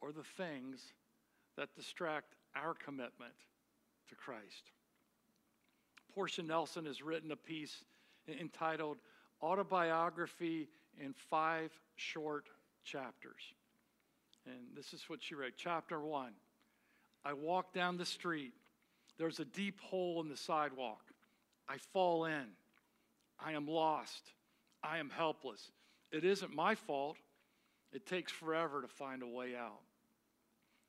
or 0.00 0.12
the 0.12 0.24
things 0.24 0.80
that 1.56 1.74
distract 1.74 2.34
our 2.56 2.74
commitment 2.74 3.34
to 4.08 4.14
Christ. 4.14 4.72
Portia 6.18 6.42
Nelson 6.42 6.84
has 6.86 7.00
written 7.00 7.30
a 7.30 7.36
piece 7.36 7.84
entitled 8.40 8.96
Autobiography 9.40 10.68
in 11.00 11.12
Five 11.12 11.70
Short 11.94 12.48
Chapters. 12.82 13.54
And 14.44 14.56
this 14.74 14.92
is 14.92 15.04
what 15.06 15.22
she 15.22 15.36
wrote 15.36 15.52
Chapter 15.56 16.00
one 16.00 16.32
I 17.24 17.34
walk 17.34 17.72
down 17.72 17.98
the 17.98 18.04
street. 18.04 18.52
There's 19.16 19.38
a 19.38 19.44
deep 19.44 19.80
hole 19.80 20.20
in 20.20 20.28
the 20.28 20.36
sidewalk. 20.36 21.02
I 21.68 21.76
fall 21.92 22.24
in. 22.24 22.46
I 23.38 23.52
am 23.52 23.68
lost. 23.68 24.32
I 24.82 24.98
am 24.98 25.10
helpless. 25.10 25.70
It 26.10 26.24
isn't 26.24 26.52
my 26.52 26.74
fault. 26.74 27.18
It 27.92 28.06
takes 28.06 28.32
forever 28.32 28.82
to 28.82 28.88
find 28.88 29.22
a 29.22 29.28
way 29.28 29.54
out. 29.54 29.82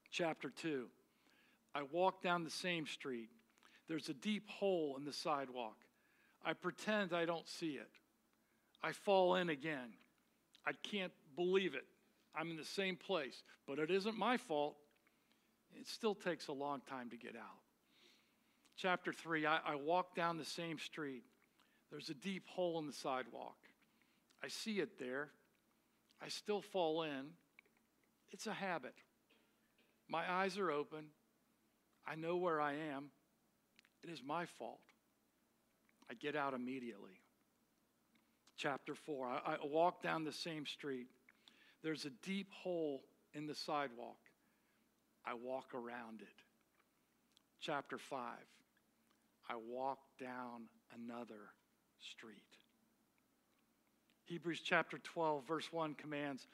Chapter 0.10 0.50
2 0.50 0.88
I 1.76 1.84
walk 1.84 2.24
down 2.24 2.44
the 2.44 2.50
same 2.50 2.88
street. 2.88 3.30
There's 3.90 4.08
a 4.08 4.14
deep 4.14 4.48
hole 4.48 4.96
in 4.98 5.04
the 5.04 5.12
sidewalk. 5.12 5.76
I 6.46 6.54
pretend 6.54 7.12
I 7.12 7.26
don't 7.26 7.48
see 7.48 7.72
it. 7.72 7.90
I 8.82 8.94
fall 8.94 9.36
in 9.36 9.50
again. 9.50 9.94
I 10.66 10.72
can't 10.84 11.12
believe 11.36 11.74
it. 11.74 11.86
I'm 12.36 12.52
in 12.52 12.56
the 12.56 12.64
same 12.64 12.96
place, 12.96 13.44
but 13.68 13.80
it 13.80 13.90
isn't 13.90 14.18
my 14.18 14.38
fault. 14.38 14.78
It 15.78 15.88
still 15.88 16.14
takes 16.14 16.48
a 16.48 16.54
long 16.54 16.82
time 16.88 17.10
to 17.10 17.18
get 17.18 17.36
out. 17.36 17.60
Chapter 18.78 19.12
3 19.12 19.48
I, 19.48 19.60
I 19.66 19.76
walk 19.76 20.16
down 20.16 20.38
the 20.38 20.46
same 20.46 20.78
street. 20.78 21.24
There's 21.90 22.10
a 22.10 22.14
deep 22.14 22.48
hole 22.48 22.78
in 22.80 22.86
the 22.86 22.94
sidewalk. 22.94 23.58
I 24.44 24.48
see 24.48 24.80
it 24.80 25.00
there. 25.00 25.30
I 26.22 26.30
still 26.30 26.62
fall 26.62 27.04
in. 27.04 27.32
It's 28.32 28.46
a 28.46 28.54
habit. 28.54 28.94
My 30.08 30.32
eyes 30.32 30.58
are 30.60 30.70
open. 30.70 31.06
I 32.08 32.16
know 32.16 32.38
where 32.38 32.62
I 32.62 32.74
am. 32.94 33.10
It 34.04 34.10
is 34.10 34.22
my 34.26 34.46
fault. 34.46 34.80
I 36.10 36.14
get 36.14 36.36
out 36.36 36.54
immediately. 36.54 37.22
Chapter 38.58 38.96
4 38.96 39.28
I, 39.28 39.40
I 39.54 39.58
walk 39.64 40.02
down 40.02 40.24
the 40.24 40.32
same 40.32 40.66
street. 40.66 41.08
There's 41.84 42.06
a 42.06 42.12
deep 42.24 42.52
hole 42.52 43.04
in 43.34 43.46
the 43.46 43.56
sidewalk. 43.56 44.18
I 45.26 45.34
walk 45.34 45.74
around 45.74 46.22
it. 46.22 46.44
Chapter 47.62 47.98
5 47.98 48.20
I 49.50 49.56
walk 49.56 50.00
down 50.20 50.68
another 50.94 51.54
street. 52.00 52.44
Hebrews 54.26 54.62
chapter 54.64 55.00
12, 55.00 55.48
verse 55.48 55.74
1 55.74 55.96
commands, 55.96 56.48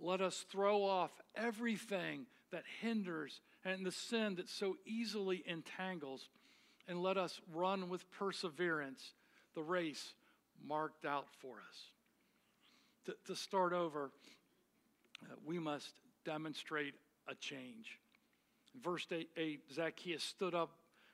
Let 0.00 0.20
us 0.20 0.44
throw 0.50 0.82
off 0.82 1.12
everything 1.36 2.26
that 2.50 2.64
hinders 2.80 3.40
and 3.64 3.86
the 3.86 3.92
sin 3.92 4.34
that 4.36 4.48
so 4.48 4.76
easily 4.84 5.44
entangles, 5.46 6.28
and 6.88 7.02
let 7.02 7.16
us 7.16 7.40
run 7.52 7.88
with 7.88 8.10
perseverance 8.12 9.14
the 9.54 9.62
race 9.62 10.14
marked 10.66 11.04
out 11.04 11.26
for 11.40 11.56
us. 11.56 11.90
To, 13.06 13.14
to 13.26 13.36
start 13.36 13.72
over, 13.72 14.10
uh, 15.24 15.34
we 15.44 15.58
must 15.58 15.92
demonstrate 16.24 16.94
a 17.28 17.34
change. 17.34 17.98
In 18.74 18.80
verse 18.82 19.06
8, 19.10 19.28
8, 19.36 19.60
Zacchaeus 19.72 20.22
stood 20.22 20.54
up 20.54 20.70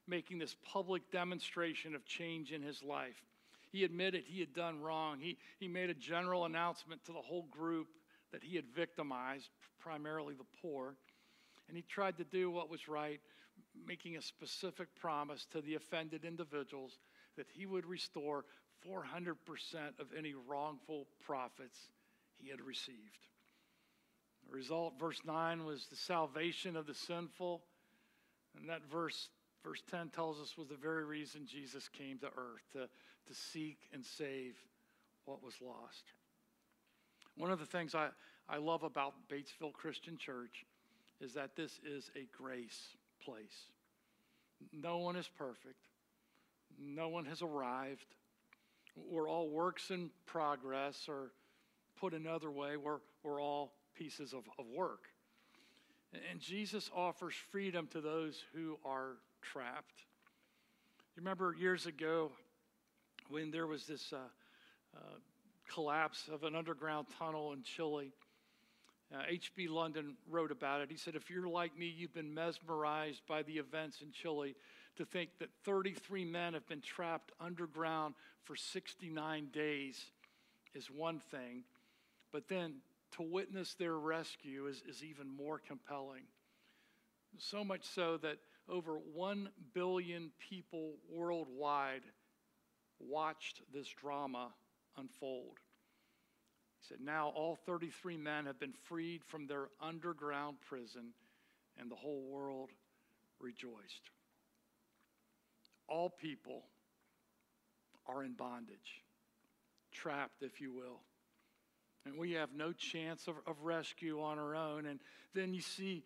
making 0.09 0.38
this 0.38 0.57
public 0.64 1.11
demonstration 1.11 1.94
of 1.94 2.05
change 2.05 2.52
in 2.52 2.62
his 2.62 2.83
life. 2.83 3.22
He 3.72 3.85
admitted 3.85 4.24
he 4.26 4.40
had 4.40 4.55
done 4.55 4.81
wrong. 4.81 5.18
He, 5.20 5.37
he 5.59 5.68
made 5.68 5.90
a 5.90 5.94
general 5.94 6.44
announcement 6.44 7.05
to 7.07 7.12
the 7.12 7.20
whole 7.20 7.46
group 7.50 7.88
that 8.33 8.42
he 8.42 8.57
had 8.57 8.66
victimized, 8.74 9.50
primarily 9.81 10.35
the 10.35 10.46
poor. 10.62 10.96
And 11.68 11.76
he 11.76 11.83
tried 11.83 12.18
to 12.18 12.24
do 12.24 12.50
what 12.50 12.70
was 12.70 12.88
right, 12.88 13.20
making 13.86 14.16
a 14.16 14.22
specific 14.22 14.88
promise 14.94 15.46
to 15.52 15.60
the 15.60 15.74
offended 15.74 16.24
individuals 16.24 16.98
that 17.36 17.46
he 17.52 17.66
would 17.66 17.86
restore 17.86 18.44
400% 18.86 19.34
of 19.98 20.06
any 20.16 20.34
wrongful 20.34 21.06
profits 21.24 21.78
he 22.36 22.50
had 22.50 22.60
received. 22.60 23.26
The 24.46 24.54
result, 24.54 24.94
verse 24.98 25.20
9, 25.24 25.64
was 25.64 25.86
the 25.86 25.96
salvation 25.96 26.76
of 26.76 26.86
the 26.86 26.94
sinful. 26.94 27.62
And 28.58 28.68
that 28.68 28.82
verse, 28.90 29.28
verse 29.64 29.82
10 29.90 30.10
tells 30.10 30.40
us 30.40 30.56
was 30.56 30.68
the 30.68 30.76
very 30.76 31.04
reason 31.04 31.46
Jesus 31.46 31.88
came 31.88 32.18
to 32.18 32.26
earth 32.26 32.62
to, 32.72 32.88
to 33.26 33.34
seek 33.34 33.78
and 33.92 34.04
save 34.04 34.54
what 35.24 35.42
was 35.42 35.54
lost. 35.60 36.04
One 37.36 37.50
of 37.50 37.58
the 37.58 37.66
things 37.66 37.94
I, 37.94 38.08
I 38.48 38.58
love 38.58 38.82
about 38.82 39.14
Batesville 39.28 39.72
Christian 39.72 40.16
Church 40.16 40.64
is 41.20 41.34
that 41.34 41.56
this 41.56 41.80
is 41.84 42.10
a 42.14 42.28
grace 42.36 42.95
place. 43.26 43.66
No 44.72 44.98
one 44.98 45.16
is 45.16 45.28
perfect, 45.36 45.88
no 46.78 47.08
one 47.08 47.26
has 47.26 47.42
arrived. 47.42 48.06
We're 48.96 49.28
all 49.28 49.50
works 49.50 49.90
in 49.90 50.08
progress, 50.24 51.04
or 51.06 51.32
put 52.00 52.14
another 52.14 52.50
way, 52.50 52.78
we're, 52.78 53.00
we're 53.22 53.42
all 53.42 53.74
pieces 53.94 54.32
of, 54.32 54.44
of 54.58 54.64
work. 54.74 55.08
And 56.30 56.40
Jesus 56.40 56.90
offers 56.94 57.34
freedom 57.50 57.88
to 57.88 58.00
those 58.00 58.42
who 58.54 58.78
are 58.86 59.16
trapped. 59.42 60.02
You 61.14 61.22
remember 61.22 61.54
years 61.58 61.86
ago 61.86 62.30
when 63.28 63.50
there 63.50 63.66
was 63.66 63.86
this 63.86 64.12
uh, 64.12 64.18
uh, 64.96 65.00
collapse 65.72 66.28
of 66.32 66.44
an 66.44 66.54
underground 66.54 67.06
tunnel 67.18 67.52
in 67.52 67.62
Chile? 67.62 68.12
H.B. 69.29 69.69
Uh, 69.69 69.73
London 69.73 70.16
wrote 70.29 70.51
about 70.51 70.81
it. 70.81 70.90
He 70.90 70.97
said, 70.97 71.14
If 71.14 71.31
you're 71.31 71.49
like 71.49 71.77
me, 71.79 71.87
you've 71.87 72.14
been 72.14 72.35
mesmerized 72.35 73.23
by 73.29 73.42
the 73.42 73.59
events 73.59 74.01
in 74.03 74.11
Chile 74.11 74.55
to 74.97 75.05
think 75.05 75.31
that 75.38 75.51
33 75.64 76.25
men 76.25 76.55
have 76.55 76.66
been 76.66 76.81
trapped 76.81 77.33
underground 77.40 78.14
for 78.45 78.57
69 78.57 79.49
days 79.53 80.05
is 80.75 80.90
one 80.90 81.21
thing, 81.31 81.64
but 82.33 82.49
then 82.49 82.77
to 83.12 83.23
witness 83.23 83.75
their 83.75 83.99
rescue 83.99 84.66
is, 84.66 84.83
is 84.88 85.03
even 85.03 85.29
more 85.29 85.61
compelling. 85.66 86.25
So 87.38 87.64
much 87.64 87.85
so 87.85 88.16
that 88.19 88.38
over 88.69 88.99
1 89.14 89.49
billion 89.75 90.31
people 90.38 90.95
worldwide 91.11 92.03
watched 92.99 93.61
this 93.73 93.88
drama 93.88 94.49
unfold. 94.97 95.59
Said, 96.88 96.99
Now 97.01 97.33
all 97.35 97.57
33 97.66 98.16
men 98.16 98.46
have 98.46 98.61
been 98.61 98.75
freed 98.85 99.25
from 99.25 99.46
their 99.46 99.68
underground 99.81 100.59
prison, 100.61 101.14
and 101.79 101.90
the 101.90 101.96
whole 101.96 102.22
world 102.22 102.70
rejoiced. 103.40 104.11
All 105.88 106.11
people 106.11 106.62
are 108.07 108.22
in 108.22 108.35
bondage, 108.35 109.03
trapped, 109.92 110.42
if 110.42 110.61
you 110.61 110.72
will. 110.72 111.01
And 112.05 112.16
we 112.16 112.33
have 112.33 112.51
no 112.55 112.72
chance 112.72 113.27
of, 113.27 113.35
of 113.46 113.62
rescue 113.62 114.22
on 114.22 114.38
our 114.38 114.55
own. 114.55 114.87
And 114.87 115.01
then 115.35 115.53
you 115.53 115.61
see, 115.61 116.05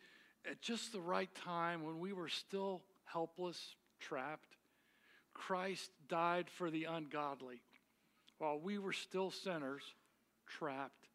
at 0.51 0.63
just 0.63 0.93
the 0.93 1.01
right 1.01 1.33
time, 1.35 1.85
when 1.85 1.99
we 1.99 2.15
were 2.15 2.29
still 2.29 2.81
helpless, 3.05 3.75
trapped, 3.99 4.57
Christ 5.35 5.91
died 6.09 6.49
for 6.49 6.71
the 6.71 6.85
ungodly. 6.85 7.61
While 8.39 8.59
we 8.59 8.79
were 8.79 8.95
still 8.95 9.31
sinners, 9.31 9.83
trapped, 10.59 11.09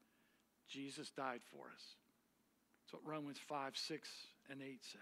Jesus 0.68 1.12
died 1.12 1.42
for 1.52 1.66
us. 1.68 1.84
That's 2.86 2.94
what 2.94 3.12
Romans 3.12 3.40
5, 3.48 3.78
6, 3.78 4.10
and 4.50 4.62
8 4.62 4.84
say. 4.84 5.00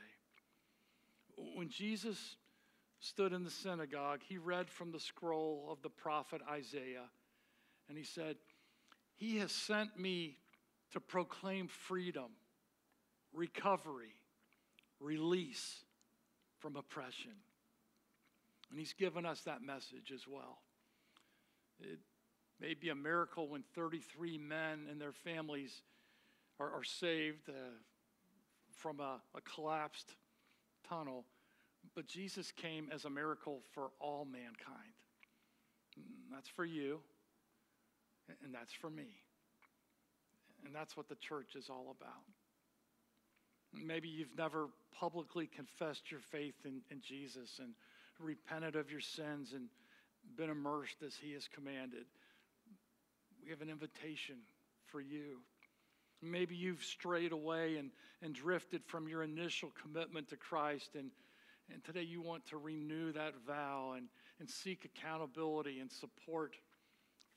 When 1.55 1.69
Jesus 1.69 2.35
stood 2.99 3.33
in 3.33 3.43
the 3.43 3.51
synagogue, 3.51 4.21
he 4.27 4.37
read 4.37 4.69
from 4.69 4.91
the 4.91 4.99
scroll 4.99 5.67
of 5.69 5.81
the 5.81 5.89
prophet 5.89 6.41
Isaiah, 6.49 7.09
and 7.89 7.97
he 7.97 8.03
said, 8.03 8.37
He 9.15 9.37
has 9.37 9.51
sent 9.51 9.99
me 9.99 10.37
to 10.91 10.99
proclaim 10.99 11.67
freedom, 11.67 12.31
recovery, 13.33 14.15
release 14.99 15.83
from 16.59 16.75
oppression. 16.75 17.33
And 18.69 18.79
he's 18.79 18.93
given 18.93 19.25
us 19.25 19.41
that 19.41 19.61
message 19.61 20.11
as 20.13 20.27
well. 20.27 20.59
It 21.79 21.99
may 22.63 22.73
be 22.73 22.89
a 22.89 22.95
miracle 22.95 23.49
when 23.49 23.61
33 23.75 24.37
men 24.37 24.87
and 24.89 24.99
their 24.99 25.11
families 25.11 25.81
are, 26.59 26.71
are 26.71 26.83
saved 26.83 27.49
uh, 27.49 27.53
from 28.71 29.01
a, 29.01 29.19
a 29.35 29.41
collapsed 29.41 30.15
tunnel, 30.87 31.25
but 31.93 32.07
Jesus 32.07 32.53
came 32.53 32.89
as 32.93 33.03
a 33.03 33.09
miracle 33.09 33.59
for 33.73 33.89
all 33.99 34.25
mankind. 34.25 34.93
That's 36.31 36.47
for 36.47 36.63
you, 36.63 37.01
and 38.43 38.53
that's 38.53 38.71
for 38.71 38.89
me. 38.89 39.19
And 40.65 40.73
that's 40.73 40.95
what 40.95 41.09
the 41.09 41.15
church 41.15 41.55
is 41.55 41.69
all 41.69 41.93
about. 41.99 42.23
Maybe 43.73 44.07
you've 44.07 44.37
never 44.37 44.67
publicly 44.97 45.47
confessed 45.53 46.09
your 46.09 46.21
faith 46.21 46.55
in, 46.63 46.81
in 46.89 47.01
Jesus 47.01 47.59
and 47.59 47.73
repented 48.19 48.77
of 48.77 48.89
your 48.89 49.01
sins 49.01 49.51
and 49.53 49.65
been 50.37 50.49
immersed 50.49 51.03
as 51.05 51.15
He 51.15 51.33
has 51.33 51.49
commanded, 51.53 52.05
we 53.43 53.51
have 53.51 53.61
an 53.61 53.69
invitation 53.69 54.35
for 54.85 55.01
you. 55.01 55.39
Maybe 56.21 56.55
you've 56.55 56.83
strayed 56.83 57.33
away 57.33 57.77
and, 57.77 57.91
and 58.21 58.33
drifted 58.33 58.85
from 58.85 59.07
your 59.07 59.23
initial 59.23 59.71
commitment 59.81 60.29
to 60.29 60.37
Christ, 60.37 60.91
and, 60.95 61.11
and 61.71 61.83
today 61.83 62.03
you 62.03 62.21
want 62.21 62.45
to 62.47 62.57
renew 62.57 63.11
that 63.11 63.33
vow 63.45 63.95
and, 63.97 64.07
and 64.39 64.49
seek 64.49 64.85
accountability 64.85 65.79
and 65.79 65.91
support 65.91 66.55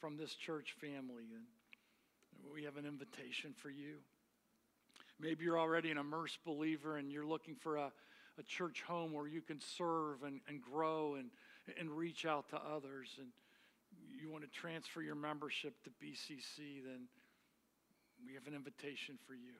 from 0.00 0.16
this 0.16 0.34
church 0.34 0.76
family. 0.80 1.24
And 1.34 1.44
we 2.54 2.62
have 2.64 2.76
an 2.76 2.86
invitation 2.86 3.52
for 3.56 3.70
you. 3.70 3.96
Maybe 5.18 5.44
you're 5.44 5.58
already 5.58 5.90
an 5.90 5.98
immersed 5.98 6.38
believer 6.44 6.98
and 6.98 7.10
you're 7.10 7.26
looking 7.26 7.56
for 7.56 7.76
a, 7.76 7.90
a 8.38 8.42
church 8.44 8.82
home 8.86 9.12
where 9.12 9.26
you 9.26 9.40
can 9.40 9.58
serve 9.60 10.22
and, 10.22 10.40
and 10.46 10.60
grow 10.60 11.14
and, 11.14 11.30
and 11.80 11.90
reach 11.90 12.26
out 12.26 12.50
to 12.50 12.56
others. 12.56 13.08
And 13.18 13.28
you 14.20 14.30
want 14.30 14.44
to 14.44 14.50
transfer 14.50 15.02
your 15.02 15.14
membership 15.14 15.74
to 15.84 15.90
BCC, 15.90 16.82
then 16.84 17.08
we 18.24 18.34
have 18.34 18.46
an 18.46 18.54
invitation 18.54 19.18
for 19.26 19.34
you. 19.34 19.54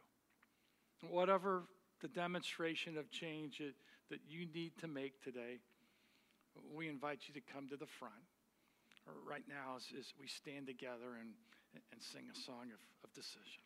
Whatever 1.09 1.65
the 2.01 2.09
demonstration 2.09 2.97
of 2.97 3.11
change 3.11 3.61
that, 4.11 4.21
you 4.29 4.47
need 4.55 4.73
to 4.81 4.89
make 4.89 5.23
today, 5.23 5.59
we 6.75 6.89
invite 6.89 7.21
you 7.27 7.35
to 7.35 7.53
come 7.53 7.69
to 7.69 7.77
the 7.77 7.87
front 7.87 8.15
right 9.27 9.45
now 9.49 9.77
as, 9.77 9.85
as 9.99 10.13
we 10.19 10.27
stand 10.27 10.67
together 10.67 11.21
and, 11.21 11.31
and 11.93 12.01
sing 12.01 12.25
a 12.33 12.39
song 12.39 12.73
of, 12.73 12.81
of 13.05 13.13
decision. 13.15 13.66